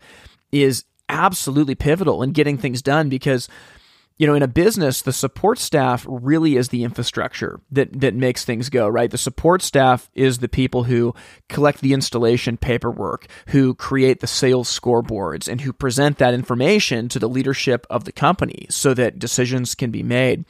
is 0.51 0.85
absolutely 1.09 1.75
pivotal 1.75 2.21
in 2.21 2.31
getting 2.31 2.57
things 2.57 2.81
done 2.81 3.09
because 3.09 3.49
you 4.17 4.27
know, 4.27 4.35
in 4.35 4.43
a 4.43 4.47
business, 4.47 5.01
the 5.01 5.13
support 5.13 5.57
staff 5.57 6.05
really 6.07 6.55
is 6.55 6.69
the 6.69 6.83
infrastructure 6.83 7.59
that 7.71 7.99
that 7.99 8.13
makes 8.13 8.45
things 8.45 8.69
go, 8.69 8.87
right? 8.87 9.09
The 9.09 9.17
support 9.17 9.61
staff 9.61 10.09
is 10.13 10.37
the 10.37 10.47
people 10.47 10.83
who 10.83 11.15
collect 11.49 11.81
the 11.81 11.93
installation 11.93 12.57
paperwork, 12.57 13.25
who 13.47 13.73
create 13.73 14.19
the 14.19 14.27
sales 14.27 14.69
scoreboards, 14.69 15.47
and 15.47 15.61
who 15.61 15.73
present 15.73 16.19
that 16.19 16.33
information 16.33 17.09
to 17.09 17.19
the 17.19 17.29
leadership 17.29 17.87
of 17.89 18.03
the 18.03 18.11
company 18.11 18.67
so 18.69 18.93
that 18.93 19.19
decisions 19.19 19.73
can 19.73 19.89
be 19.89 20.03
made. 20.03 20.45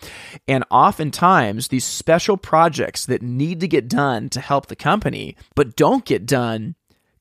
And 0.48 0.66
oftentimes, 0.70 1.70
these 1.70 1.86
special 1.86 2.38
projects 2.38 3.06
that 3.06 3.22
need 3.22 3.62
to 3.62 3.68
get 3.68 3.88
done 3.88 4.30
to 4.30 4.42
help 4.42 4.68
the 4.68 4.76
company, 4.76 5.38
but 5.56 5.76
don't 5.76 6.06
get 6.06 6.26
done, 6.26 6.76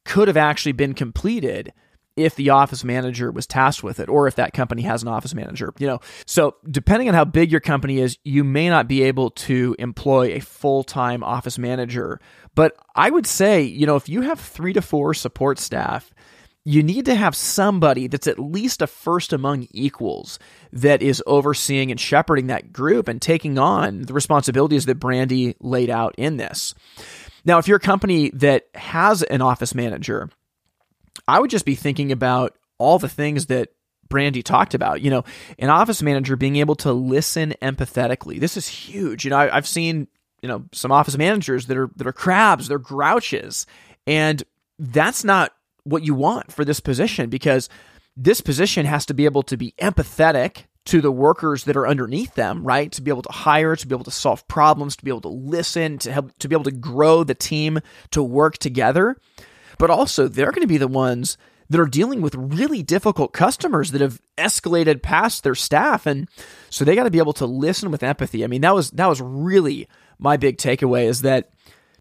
could 0.04 0.26
have 0.26 0.36
actually 0.36 0.72
been 0.72 0.94
completed 0.94 1.72
if 2.16 2.34
the 2.34 2.50
office 2.50 2.84
manager 2.84 3.30
was 3.30 3.46
tasked 3.46 3.82
with 3.82 4.00
it 4.00 4.08
or 4.08 4.26
if 4.26 4.36
that 4.36 4.52
company 4.52 4.82
has 4.82 5.02
an 5.02 5.08
office 5.08 5.34
manager 5.34 5.72
you 5.78 5.86
know 5.86 6.00
so 6.26 6.56
depending 6.70 7.08
on 7.08 7.14
how 7.14 7.24
big 7.24 7.50
your 7.50 7.60
company 7.60 7.98
is 7.98 8.18
you 8.24 8.44
may 8.44 8.68
not 8.68 8.88
be 8.88 9.02
able 9.02 9.30
to 9.30 9.74
employ 9.78 10.32
a 10.32 10.40
full-time 10.40 11.22
office 11.22 11.58
manager 11.58 12.20
but 12.54 12.76
i 12.94 13.10
would 13.10 13.26
say 13.26 13.62
you 13.62 13.86
know 13.86 13.96
if 13.96 14.08
you 14.08 14.22
have 14.22 14.40
3 14.40 14.72
to 14.72 14.82
4 14.82 15.14
support 15.14 15.58
staff 15.58 16.12
you 16.64 16.82
need 16.82 17.06
to 17.06 17.14
have 17.14 17.34
somebody 17.34 18.06
that's 18.06 18.26
at 18.26 18.38
least 18.38 18.82
a 18.82 18.86
first 18.86 19.32
among 19.32 19.66
equals 19.72 20.38
that 20.72 21.02
is 21.02 21.22
overseeing 21.26 21.90
and 21.90 21.98
shepherding 21.98 22.46
that 22.46 22.72
group 22.72 23.08
and 23.08 23.20
taking 23.20 23.58
on 23.58 24.02
the 24.02 24.12
responsibilities 24.12 24.86
that 24.86 25.00
Brandi 25.00 25.54
laid 25.60 25.90
out 25.90 26.14
in 26.16 26.36
this. 26.36 26.74
Now, 27.44 27.58
if 27.58 27.66
you're 27.66 27.78
a 27.78 27.80
company 27.80 28.30
that 28.34 28.66
has 28.74 29.24
an 29.24 29.42
office 29.42 29.74
manager, 29.74 30.30
I 31.32 31.40
would 31.40 31.48
just 31.48 31.64
be 31.64 31.74
thinking 31.74 32.12
about 32.12 32.58
all 32.76 32.98
the 32.98 33.08
things 33.08 33.46
that 33.46 33.70
Brandi 34.10 34.44
talked 34.44 34.74
about. 34.74 35.00
You 35.00 35.10
know, 35.10 35.24
an 35.58 35.70
office 35.70 36.02
manager 36.02 36.36
being 36.36 36.56
able 36.56 36.74
to 36.76 36.92
listen 36.92 37.54
empathetically. 37.62 38.38
This 38.38 38.58
is 38.58 38.68
huge. 38.68 39.24
You 39.24 39.30
know, 39.30 39.38
I, 39.38 39.54
have 39.54 39.66
seen 39.66 40.08
you 40.42 40.48
know 40.48 40.66
some 40.72 40.92
office 40.92 41.16
managers 41.16 41.66
that 41.66 41.78
are 41.78 41.90
that 41.96 42.06
are 42.06 42.12
crabs, 42.12 42.68
they're 42.68 42.78
grouches, 42.78 43.66
and 44.06 44.42
that's 44.78 45.24
not 45.24 45.54
what 45.84 46.04
you 46.04 46.14
want 46.14 46.52
for 46.52 46.66
this 46.66 46.80
position 46.80 47.30
because 47.30 47.70
this 48.14 48.42
position 48.42 48.84
has 48.84 49.06
to 49.06 49.14
be 49.14 49.24
able 49.24 49.42
to 49.44 49.56
be 49.56 49.72
empathetic 49.80 50.64
to 50.84 51.00
the 51.00 51.12
workers 51.12 51.64
that 51.64 51.78
are 51.78 51.88
underneath 51.88 52.34
them, 52.34 52.62
right? 52.62 52.92
To 52.92 53.00
be 53.00 53.10
able 53.10 53.22
to 53.22 53.32
hire, 53.32 53.74
to 53.74 53.86
be 53.86 53.94
able 53.94 54.04
to 54.04 54.10
solve 54.10 54.46
problems, 54.48 54.96
to 54.96 55.04
be 55.04 55.10
able 55.10 55.22
to 55.22 55.28
listen, 55.28 55.96
to 55.98 56.12
help 56.12 56.38
to 56.40 56.48
be 56.48 56.54
able 56.54 56.64
to 56.64 56.72
grow 56.72 57.24
the 57.24 57.34
team 57.34 57.80
to 58.10 58.22
work 58.22 58.58
together 58.58 59.16
but 59.82 59.90
also 59.90 60.28
they're 60.28 60.52
going 60.52 60.62
to 60.62 60.68
be 60.68 60.78
the 60.78 60.86
ones 60.86 61.36
that 61.68 61.80
are 61.80 61.86
dealing 61.86 62.20
with 62.20 62.36
really 62.36 62.84
difficult 62.84 63.32
customers 63.32 63.90
that 63.90 64.00
have 64.00 64.20
escalated 64.38 65.02
past 65.02 65.42
their 65.42 65.56
staff 65.56 66.06
and 66.06 66.28
so 66.70 66.84
they 66.84 66.94
got 66.94 67.02
to 67.02 67.10
be 67.10 67.18
able 67.18 67.32
to 67.32 67.46
listen 67.46 67.90
with 67.90 68.04
empathy. 68.04 68.44
I 68.44 68.46
mean, 68.46 68.60
that 68.60 68.76
was 68.76 68.92
that 68.92 69.08
was 69.08 69.20
really 69.20 69.88
my 70.20 70.36
big 70.36 70.58
takeaway 70.58 71.06
is 71.06 71.22
that 71.22 71.50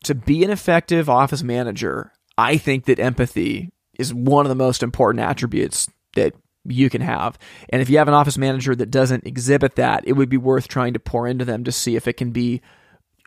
to 0.03 0.13
be 0.13 0.43
an 0.43 0.51
effective 0.51 1.09
office 1.09 1.41
manager, 1.41 2.11
I 2.38 2.57
think 2.57 2.85
that 2.85 3.00
empathy 3.00 3.71
is 3.97 4.13
one 4.13 4.45
of 4.45 4.50
the 4.50 4.55
most 4.55 4.83
important 4.83 5.25
attributes 5.25 5.89
that 6.13 6.35
you 6.63 6.88
can 6.88 7.01
have. 7.01 7.39
And 7.69 7.81
if 7.81 7.89
you 7.89 7.97
have 7.97 8.07
an 8.07 8.13
office 8.13 8.38
manager 8.38 8.75
that 8.75 8.91
doesn't 8.91 9.25
exhibit 9.25 9.77
that, 9.77 10.03
it 10.05 10.13
would 10.13 10.29
be 10.29 10.38
worth 10.38 10.67
trying 10.67 10.93
to 10.93 11.00
pour 11.00 11.27
into 11.27 11.45
them 11.45 11.63
to 11.63 11.71
see 11.71 11.95
if 11.95 12.07
it 12.07 12.13
can 12.13 12.29
be 12.29 12.61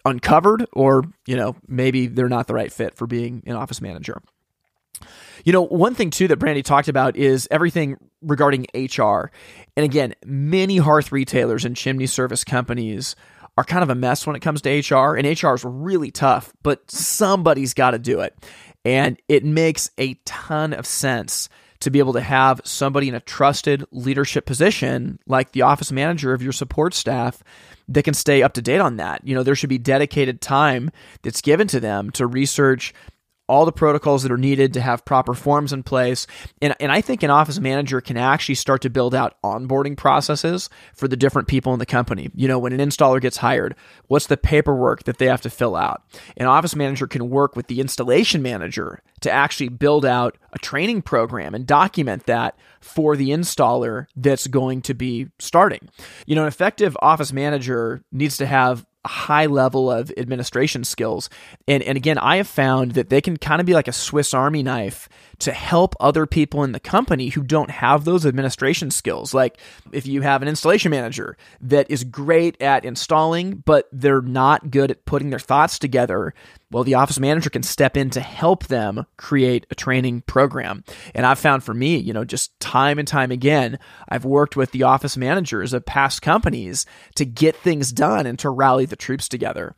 uncovered 0.04 0.64
or, 0.72 1.02
you 1.26 1.34
know, 1.34 1.56
maybe 1.66 2.06
they're 2.06 2.28
not 2.28 2.46
the 2.46 2.54
right 2.54 2.72
fit 2.72 2.94
for 2.94 3.08
being 3.08 3.42
an 3.46 3.56
office 3.56 3.80
manager. 3.80 4.22
You 5.44 5.52
know, 5.52 5.62
one 5.62 5.94
thing 5.94 6.10
too 6.10 6.28
that 6.28 6.38
Brandi 6.38 6.64
talked 6.64 6.88
about 6.88 7.16
is 7.16 7.48
everything 7.50 7.96
regarding 8.22 8.66
HR. 8.74 9.30
And 9.76 9.84
again, 9.84 10.14
many 10.24 10.78
hearth 10.78 11.12
retailers 11.12 11.64
and 11.64 11.76
chimney 11.76 12.06
service 12.06 12.44
companies 12.44 13.16
are 13.56 13.64
kind 13.64 13.82
of 13.82 13.90
a 13.90 13.94
mess 13.94 14.26
when 14.26 14.34
it 14.34 14.40
comes 14.40 14.62
to 14.62 14.70
HR, 14.70 15.16
and 15.16 15.26
HR 15.26 15.54
is 15.54 15.64
really 15.64 16.10
tough, 16.10 16.52
but 16.62 16.90
somebody's 16.90 17.74
got 17.74 17.92
to 17.92 17.98
do 17.98 18.20
it. 18.20 18.34
And 18.84 19.20
it 19.28 19.44
makes 19.44 19.90
a 19.96 20.14
ton 20.24 20.72
of 20.72 20.86
sense 20.86 21.48
to 21.80 21.90
be 21.90 21.98
able 21.98 22.14
to 22.14 22.20
have 22.20 22.60
somebody 22.64 23.08
in 23.08 23.14
a 23.14 23.20
trusted 23.20 23.84
leadership 23.92 24.46
position 24.46 25.18
like 25.26 25.52
the 25.52 25.62
office 25.62 25.92
manager 25.92 26.32
of 26.32 26.42
your 26.42 26.52
support 26.52 26.94
staff 26.94 27.42
that 27.88 28.04
can 28.04 28.14
stay 28.14 28.42
up 28.42 28.54
to 28.54 28.62
date 28.62 28.80
on 28.80 28.96
that. 28.96 29.20
You 29.26 29.34
know, 29.34 29.42
there 29.42 29.54
should 29.54 29.68
be 29.68 29.78
dedicated 29.78 30.40
time 30.40 30.90
that's 31.22 31.42
given 31.42 31.68
to 31.68 31.80
them 31.80 32.10
to 32.12 32.26
research 32.26 32.94
all 33.46 33.64
the 33.64 33.72
protocols 33.72 34.22
that 34.22 34.32
are 34.32 34.38
needed 34.38 34.72
to 34.74 34.80
have 34.80 35.04
proper 35.04 35.34
forms 35.34 35.72
in 35.72 35.82
place. 35.82 36.26
And, 36.62 36.74
and 36.80 36.90
I 36.90 37.00
think 37.00 37.22
an 37.22 37.30
office 37.30 37.60
manager 37.60 38.00
can 38.00 38.16
actually 38.16 38.54
start 38.54 38.82
to 38.82 38.90
build 38.90 39.14
out 39.14 39.36
onboarding 39.44 39.96
processes 39.96 40.70
for 40.94 41.08
the 41.08 41.16
different 41.16 41.48
people 41.48 41.72
in 41.72 41.78
the 41.78 41.86
company. 41.86 42.30
You 42.34 42.48
know, 42.48 42.58
when 42.58 42.72
an 42.72 42.86
installer 42.86 43.20
gets 43.20 43.36
hired, 43.36 43.74
what's 44.06 44.26
the 44.26 44.36
paperwork 44.36 45.04
that 45.04 45.18
they 45.18 45.26
have 45.26 45.42
to 45.42 45.50
fill 45.50 45.76
out? 45.76 46.02
An 46.36 46.46
office 46.46 46.74
manager 46.74 47.06
can 47.06 47.28
work 47.28 47.54
with 47.56 47.66
the 47.66 47.80
installation 47.80 48.42
manager 48.42 49.02
to 49.20 49.30
actually 49.30 49.68
build 49.68 50.04
out 50.04 50.36
a 50.52 50.58
training 50.58 51.02
program 51.02 51.54
and 51.54 51.66
document 51.66 52.26
that 52.26 52.58
for 52.80 53.16
the 53.16 53.30
installer 53.30 54.06
that's 54.16 54.46
going 54.46 54.82
to 54.82 54.94
be 54.94 55.28
starting. 55.38 55.88
You 56.26 56.34
know, 56.34 56.42
an 56.42 56.48
effective 56.48 56.96
office 57.00 57.32
manager 57.32 58.02
needs 58.12 58.36
to 58.38 58.46
have 58.46 58.86
high 59.06 59.46
level 59.46 59.90
of 59.90 60.12
administration 60.16 60.84
skills. 60.84 61.28
And, 61.68 61.82
and 61.82 61.96
again, 61.96 62.18
I 62.18 62.36
have 62.36 62.48
found 62.48 62.92
that 62.92 63.08
they 63.08 63.20
can 63.20 63.36
kind 63.36 63.60
of 63.60 63.66
be 63.66 63.74
like 63.74 63.88
a 63.88 63.92
Swiss 63.92 64.34
Army 64.34 64.62
knife 64.62 65.08
to 65.40 65.52
help 65.52 65.94
other 66.00 66.26
people 66.26 66.64
in 66.64 66.72
the 66.72 66.80
company 66.80 67.28
who 67.28 67.42
don't 67.42 67.70
have 67.70 68.04
those 68.04 68.26
administration 68.26 68.90
skills. 68.90 69.34
Like 69.34 69.58
if 69.92 70.06
you 70.06 70.22
have 70.22 70.42
an 70.42 70.48
installation 70.48 70.90
manager 70.90 71.36
that 71.60 71.90
is 71.90 72.04
great 72.04 72.60
at 72.60 72.84
installing, 72.84 73.56
but 73.56 73.88
they're 73.92 74.22
not 74.22 74.70
good 74.70 74.90
at 74.90 75.04
putting 75.04 75.30
their 75.30 75.38
thoughts 75.38 75.78
together, 75.78 76.34
well, 76.70 76.84
the 76.84 76.94
office 76.94 77.20
manager 77.20 77.50
can 77.50 77.62
step 77.62 77.96
in 77.96 78.10
to 78.10 78.20
help 78.20 78.66
them 78.66 79.06
create 79.16 79.66
a 79.70 79.74
training 79.74 80.22
program. 80.22 80.82
And 81.14 81.24
I've 81.24 81.38
found 81.38 81.62
for 81.62 81.74
me, 81.74 81.96
you 81.96 82.12
know, 82.12 82.24
just 82.24 82.58
time 82.58 82.98
and 82.98 83.06
time 83.06 83.30
again, 83.30 83.78
I've 84.08 84.24
worked 84.24 84.56
with 84.56 84.72
the 84.72 84.82
office 84.82 85.16
managers 85.16 85.72
of 85.72 85.86
past 85.86 86.20
companies 86.20 86.84
to 87.14 87.24
get 87.24 87.54
things 87.54 87.92
done 87.92 88.26
and 88.26 88.38
to 88.40 88.50
rally 88.50 88.86
the 88.86 88.96
troops 88.96 89.28
together. 89.28 89.76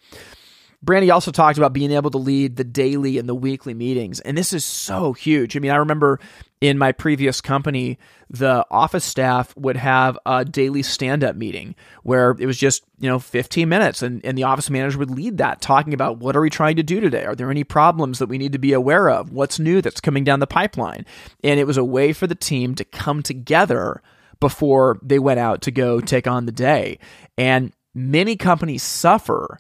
Brandi 0.87 1.13
also 1.13 1.33
talked 1.33 1.59
about 1.59 1.73
being 1.73 1.91
able 1.91 2.11
to 2.11 2.19
lead 2.19 2.57
the 2.57 2.65
daily 2.65 3.19
and 3.19 3.29
the 3.29 3.35
weekly 3.35 3.75
meetings. 3.75 4.21
And 4.21 4.39
this 4.39 4.53
is 4.53 4.65
so 4.65 5.13
huge. 5.13 5.57
I 5.57 5.61
mean, 5.61 5.73
I 5.73 5.77
remember 5.77 6.21
in 6.61 6.79
my 6.79 6.93
previous 6.93 7.41
company, 7.41 7.99
the 8.31 8.65
office 8.71 9.05
staff 9.05 9.55
would 9.57 9.77
have 9.77 10.17
a 10.25 10.45
daily 10.45 10.85
stand 10.85 11.25
up 11.25 11.35
meeting 11.35 11.75
where 12.05 12.37
it 12.39 12.47
was 12.47 12.57
just, 12.57 12.85
you 13.01 13.09
know, 13.09 13.19
15 13.19 13.69
minutes 13.69 14.01
and, 14.01 14.25
and 14.25 14.39
the 14.39 14.45
office 14.45 14.71
manager 14.71 14.99
would 14.99 15.11
lead 15.11 15.39
that, 15.39 15.61
talking 15.61 15.93
about 15.93 16.19
what 16.19 16.37
are 16.37 16.41
we 16.41 16.51
trying 16.51 16.77
to 16.77 16.85
do 16.85 17.01
today? 17.01 17.25
Are 17.25 17.35
there 17.35 17.51
any 17.51 17.65
problems 17.65 18.21
that 18.21 18.29
we 18.29 18.39
need 18.39 18.53
to 18.53 18.59
be 18.59 18.73
aware 18.73 19.11
of? 19.11 19.33
What's 19.33 19.59
new 19.59 19.83
that's 19.83 20.01
coming 20.01 20.23
down 20.23 20.39
the 20.39 20.47
pipeline? 20.47 21.05
And 21.43 21.59
it 21.59 21.67
was 21.67 21.77
a 21.77 21.85
way 21.85 22.13
for 22.13 22.29
the 22.29 22.37
team 22.37 22.77
to 22.77 22.85
come 22.85 23.25
together 23.25 24.03
before 24.39 25.01
they 25.03 25.19
went 25.19 25.41
out 25.41 25.63
to 25.63 25.73
go 25.73 26.01
take 26.01 26.29
on 26.29 26.47
the 26.47 26.53
day. 26.53 27.01
And 27.37 27.73
many 27.93 28.37
companies 28.37 28.85
suffer 28.85 29.59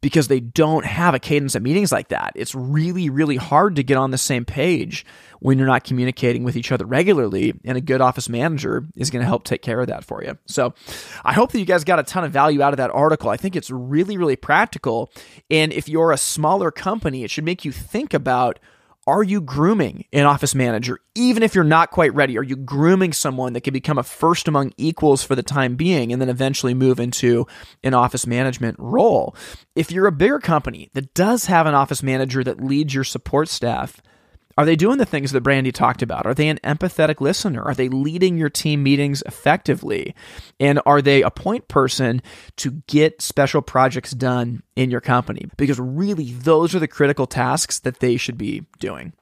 because 0.00 0.28
they 0.28 0.40
don't 0.40 0.84
have 0.84 1.14
a 1.14 1.18
cadence 1.18 1.54
of 1.54 1.62
meetings 1.62 1.90
like 1.90 2.08
that. 2.08 2.32
It's 2.34 2.54
really, 2.54 3.10
really 3.10 3.36
hard 3.36 3.76
to 3.76 3.82
get 3.82 3.96
on 3.96 4.10
the 4.10 4.18
same 4.18 4.44
page 4.44 5.04
when 5.40 5.58
you're 5.58 5.66
not 5.66 5.84
communicating 5.84 6.44
with 6.44 6.56
each 6.56 6.70
other 6.72 6.84
regularly. 6.84 7.54
And 7.64 7.76
a 7.76 7.80
good 7.80 8.00
office 8.00 8.28
manager 8.28 8.86
is 8.96 9.10
going 9.10 9.22
to 9.22 9.26
help 9.26 9.44
take 9.44 9.62
care 9.62 9.80
of 9.80 9.88
that 9.88 10.04
for 10.04 10.22
you. 10.22 10.38
So 10.46 10.74
I 11.24 11.32
hope 11.32 11.52
that 11.52 11.58
you 11.58 11.64
guys 11.64 11.84
got 11.84 11.98
a 11.98 12.04
ton 12.04 12.24
of 12.24 12.32
value 12.32 12.62
out 12.62 12.72
of 12.72 12.78
that 12.78 12.90
article. 12.90 13.30
I 13.30 13.36
think 13.36 13.56
it's 13.56 13.70
really, 13.70 14.16
really 14.16 14.36
practical. 14.36 15.10
And 15.50 15.72
if 15.72 15.88
you're 15.88 16.12
a 16.12 16.18
smaller 16.18 16.70
company, 16.70 17.24
it 17.24 17.30
should 17.30 17.44
make 17.44 17.64
you 17.64 17.72
think 17.72 18.14
about 18.14 18.58
are 19.08 19.22
you 19.22 19.40
grooming 19.40 20.04
an 20.12 20.26
office 20.26 20.54
manager? 20.54 21.00
Even 21.14 21.42
if 21.42 21.54
you're 21.54 21.64
not 21.64 21.90
quite 21.90 22.12
ready, 22.12 22.36
are 22.36 22.42
you 22.42 22.56
grooming 22.56 23.14
someone 23.14 23.54
that 23.54 23.62
can 23.62 23.72
become 23.72 23.96
a 23.96 24.02
first 24.02 24.46
among 24.46 24.74
equals 24.76 25.24
for 25.24 25.34
the 25.34 25.42
time 25.42 25.76
being 25.76 26.12
and 26.12 26.20
then 26.20 26.28
eventually 26.28 26.74
move 26.74 27.00
into 27.00 27.46
an 27.82 27.94
office 27.94 28.26
management 28.26 28.76
role? 28.78 29.34
If 29.74 29.90
you're 29.90 30.06
a 30.06 30.12
bigger 30.12 30.38
company 30.38 30.90
that 30.92 31.14
does 31.14 31.46
have 31.46 31.66
an 31.66 31.74
office 31.74 32.02
manager 32.02 32.44
that 32.44 32.62
leads 32.62 32.94
your 32.94 33.02
support 33.02 33.48
staff, 33.48 34.02
are 34.58 34.64
they 34.64 34.74
doing 34.74 34.98
the 34.98 35.06
things 35.06 35.30
that 35.30 35.44
Brandi 35.44 35.72
talked 35.72 36.02
about? 36.02 36.26
Are 36.26 36.34
they 36.34 36.48
an 36.48 36.58
empathetic 36.64 37.20
listener? 37.20 37.62
Are 37.62 37.76
they 37.76 37.88
leading 37.88 38.36
your 38.36 38.50
team 38.50 38.82
meetings 38.82 39.22
effectively? 39.24 40.16
And 40.58 40.80
are 40.84 41.00
they 41.00 41.22
a 41.22 41.30
point 41.30 41.68
person 41.68 42.20
to 42.56 42.82
get 42.88 43.22
special 43.22 43.62
projects 43.62 44.10
done 44.10 44.64
in 44.74 44.90
your 44.90 45.00
company? 45.00 45.46
Because 45.56 45.78
really, 45.78 46.32
those 46.32 46.74
are 46.74 46.80
the 46.80 46.88
critical 46.88 47.28
tasks 47.28 47.78
that 47.78 48.00
they 48.00 48.16
should 48.16 48.36
be 48.36 48.66
doing. 48.80 49.12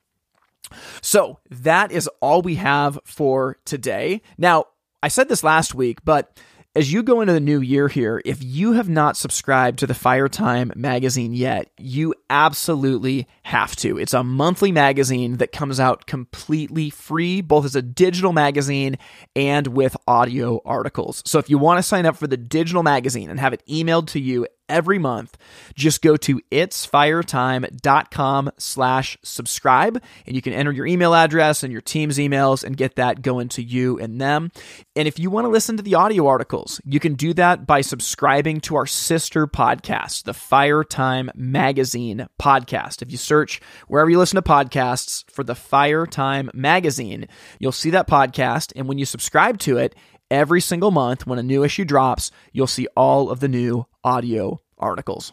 So 1.02 1.38
that 1.50 1.92
is 1.92 2.08
all 2.22 2.40
we 2.40 2.54
have 2.54 2.98
for 3.04 3.58
today. 3.66 4.22
Now, 4.38 4.64
I 5.02 5.08
said 5.08 5.28
this 5.28 5.44
last 5.44 5.74
week, 5.74 5.98
but 6.02 6.40
as 6.76 6.92
you 6.92 7.02
go 7.02 7.22
into 7.22 7.32
the 7.32 7.40
new 7.40 7.62
year 7.62 7.88
here, 7.88 8.20
if 8.26 8.44
you 8.44 8.72
have 8.72 8.88
not 8.88 9.16
subscribed 9.16 9.78
to 9.78 9.86
the 9.86 9.94
Fire 9.94 10.28
Time 10.28 10.70
magazine 10.76 11.32
yet, 11.32 11.70
you 11.78 12.14
absolutely 12.28 13.26
have 13.44 13.74
to. 13.76 13.98
It's 13.98 14.12
a 14.12 14.22
monthly 14.22 14.72
magazine 14.72 15.38
that 15.38 15.52
comes 15.52 15.80
out 15.80 16.06
completely 16.06 16.90
free, 16.90 17.40
both 17.40 17.64
as 17.64 17.76
a 17.76 17.80
digital 17.80 18.34
magazine 18.34 18.98
and 19.34 19.68
with 19.68 19.96
audio 20.06 20.60
articles. 20.66 21.22
So 21.24 21.38
if 21.38 21.48
you 21.48 21.56
want 21.56 21.78
to 21.78 21.82
sign 21.82 22.04
up 22.04 22.18
for 22.18 22.26
the 22.26 22.36
digital 22.36 22.82
magazine 22.82 23.30
and 23.30 23.40
have 23.40 23.54
it 23.54 23.62
emailed 23.66 24.08
to 24.08 24.20
you 24.20 24.46
every 24.68 24.98
month. 24.98 25.36
Just 25.74 26.02
go 26.02 26.16
to 26.16 26.40
itsfiretime.com 26.50 28.50
slash 28.58 29.18
subscribe 29.22 30.02
and 30.26 30.36
you 30.36 30.42
can 30.42 30.52
enter 30.52 30.72
your 30.72 30.86
email 30.86 31.14
address 31.14 31.62
and 31.62 31.72
your 31.72 31.82
team's 31.82 32.18
emails 32.18 32.64
and 32.64 32.76
get 32.76 32.96
that 32.96 33.22
going 33.22 33.48
to 33.50 33.62
you 33.62 33.98
and 33.98 34.20
them. 34.20 34.50
And 34.94 35.08
if 35.08 35.18
you 35.18 35.30
want 35.30 35.44
to 35.44 35.50
listen 35.50 35.76
to 35.76 35.82
the 35.82 35.94
audio 35.94 36.26
articles, 36.26 36.80
you 36.84 37.00
can 37.00 37.14
do 37.14 37.34
that 37.34 37.66
by 37.66 37.80
subscribing 37.80 38.60
to 38.62 38.76
our 38.76 38.86
sister 38.86 39.46
podcast, 39.46 40.24
the 40.24 40.34
Fire 40.34 40.84
Time 40.84 41.30
Magazine 41.34 42.26
podcast. 42.40 43.02
If 43.02 43.10
you 43.10 43.18
search 43.18 43.60
wherever 43.88 44.10
you 44.10 44.18
listen 44.18 44.36
to 44.36 44.42
podcasts 44.42 45.28
for 45.30 45.44
the 45.44 45.54
Fire 45.54 46.06
Time 46.06 46.50
Magazine, 46.54 47.28
you'll 47.58 47.72
see 47.72 47.90
that 47.90 48.08
podcast. 48.08 48.72
And 48.76 48.88
when 48.88 48.98
you 48.98 49.04
subscribe 49.04 49.58
to 49.60 49.78
it, 49.78 49.94
every 50.30 50.60
single 50.60 50.90
month 50.90 51.26
when 51.26 51.38
a 51.38 51.42
new 51.42 51.62
issue 51.62 51.84
drops, 51.84 52.30
you'll 52.52 52.66
see 52.66 52.86
all 52.96 53.30
of 53.30 53.40
the 53.40 53.48
new 53.48 53.86
audio 54.06 54.62
articles. 54.78 55.32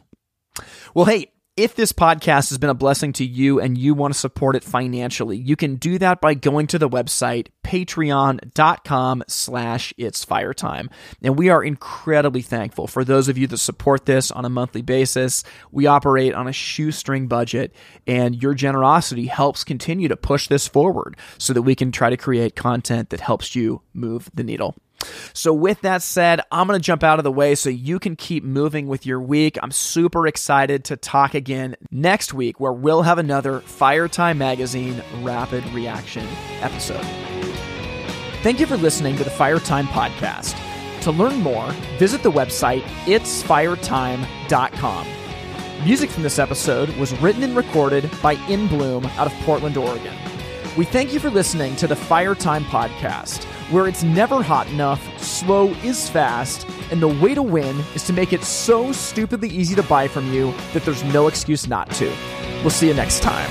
Well, 0.94 1.06
hey, 1.06 1.28
if 1.56 1.76
this 1.76 1.94
podcast 1.94 2.50
has 2.50 2.58
been 2.58 2.72
a 2.72 2.76
blessing 2.76 3.14
to 3.14 3.24
you 3.24 3.60
and 3.60 3.78
you 3.78 3.94
want 3.94 4.12
to 4.12 4.20
support 4.20 4.56
it 4.56 4.64
financially, 4.64 5.38
you 5.38 5.56
can 5.56 5.76
do 5.76 6.00
that 6.00 6.20
by 6.20 6.34
going 6.34 6.66
to 6.68 6.80
the 6.80 6.90
website 6.90 7.50
patreon.com 7.64 9.24
slash 9.28 9.94
it's 9.96 10.26
fire 10.26 10.54
time. 10.56 10.90
And 11.22 11.38
we 11.38 11.50
are 11.50 11.64
incredibly 11.64 12.42
thankful 12.42 12.88
for 12.88 13.06
those 13.06 13.30
of 13.30 13.38
you 13.38 13.46
that 13.48 13.58
support 13.58 14.08
this 14.08 14.32
on 14.32 14.46
a 14.46 14.50
monthly 14.50 14.82
basis. 14.82 15.44
We 15.72 15.86
operate 15.86 16.34
on 16.34 16.48
a 16.48 16.54
shoestring 16.54 17.28
budget 17.28 17.76
and 18.08 18.42
your 18.42 18.56
generosity 18.56 19.28
helps 19.28 19.64
continue 19.64 20.08
to 20.08 20.18
push 20.18 20.48
this 20.48 20.68
forward 20.68 21.18
so 21.38 21.54
that 21.54 21.62
we 21.62 21.76
can 21.76 21.92
try 21.92 22.10
to 22.10 22.18
create 22.18 22.56
content 22.56 23.12
that 23.12 23.20
helps 23.20 23.56
you 23.56 23.84
move 23.94 24.28
the 24.34 24.44
needle. 24.44 24.76
So, 25.34 25.54
with 25.54 25.82
that 25.82 26.02
said, 26.02 26.42
I'm 26.52 26.68
going 26.68 26.80
to 26.80 26.84
jump 26.84 27.04
out 27.04 27.20
of 27.20 27.24
the 27.24 27.32
way 27.32 27.56
so 27.56 27.70
you 27.70 28.00
can 28.00 28.16
keep 28.16 28.44
moving 28.44 28.88
with 28.88 29.06
your 29.06 29.20
week. 29.20 29.58
I'm 29.62 29.72
super 29.72 30.28
excited 30.28 30.86
to 30.86 30.98
talk 30.98 31.34
again 31.34 31.76
next 31.92 32.34
week, 32.34 32.60
where 32.60 32.74
we'll 32.74 33.04
have 33.04 33.18
another 33.18 33.62
Fire 33.62 34.08
Time 34.08 34.38
Magazine 34.38 35.02
rapid 35.22 35.66
reaction 35.70 36.28
episode. 36.62 37.06
Thank 38.44 38.60
you 38.60 38.66
for 38.66 38.78
listening 38.78 39.16
to 39.18 39.24
the 39.24 39.30
Fire 39.30 39.60
Time 39.60 39.88
Podcast. 39.88 40.60
To 41.02 41.12
learn 41.12 41.40
more, 41.40 41.72
visit 41.98 42.24
the 42.24 42.32
website 42.32 42.82
itsfiretime.com. 43.06 45.08
Music 45.84 46.10
from 46.10 46.24
this 46.24 46.40
episode 46.40 46.90
was 46.98 47.18
written 47.20 47.44
and 47.44 47.56
recorded 47.56 48.10
by 48.22 48.34
In 48.48 48.68
Bloom 48.68 49.06
out 49.18 49.28
of 49.28 49.34
Portland, 49.42 49.76
Oregon. 49.76 50.16
We 50.78 50.86
thank 50.86 51.14
you 51.14 51.20
for 51.20 51.30
listening 51.30 51.76
to 51.78 51.88
the 51.88 51.96
Fire 51.96 52.36
Time 52.36 52.64
Podcast 52.66 53.46
where 53.72 53.88
it's 53.88 54.04
never 54.04 54.42
hot 54.42 54.68
enough, 54.70 55.02
slow 55.22 55.70
is 55.84 56.10
fast, 56.10 56.68
and 56.92 57.02
the 57.02 57.08
way 57.08 57.34
to 57.34 57.42
win 57.42 57.80
is 57.96 58.04
to 58.04 58.14
make 58.14 58.34
it 58.34 58.44
so 58.44 58.92
stupidly 58.92 59.50
easy 59.50 59.76
to 59.76 59.84
buy 59.84 60.08
from 60.08 60.32
you 60.34 60.54
that 60.74 60.84
there's 60.84 61.04
no 61.06 61.28
excuse 61.28 61.68
not 61.68 61.90
to. 61.92 62.14
We'll 62.62 62.70
see 62.70 62.88
you 62.88 62.94
next 62.94 63.22
time. 63.22 63.50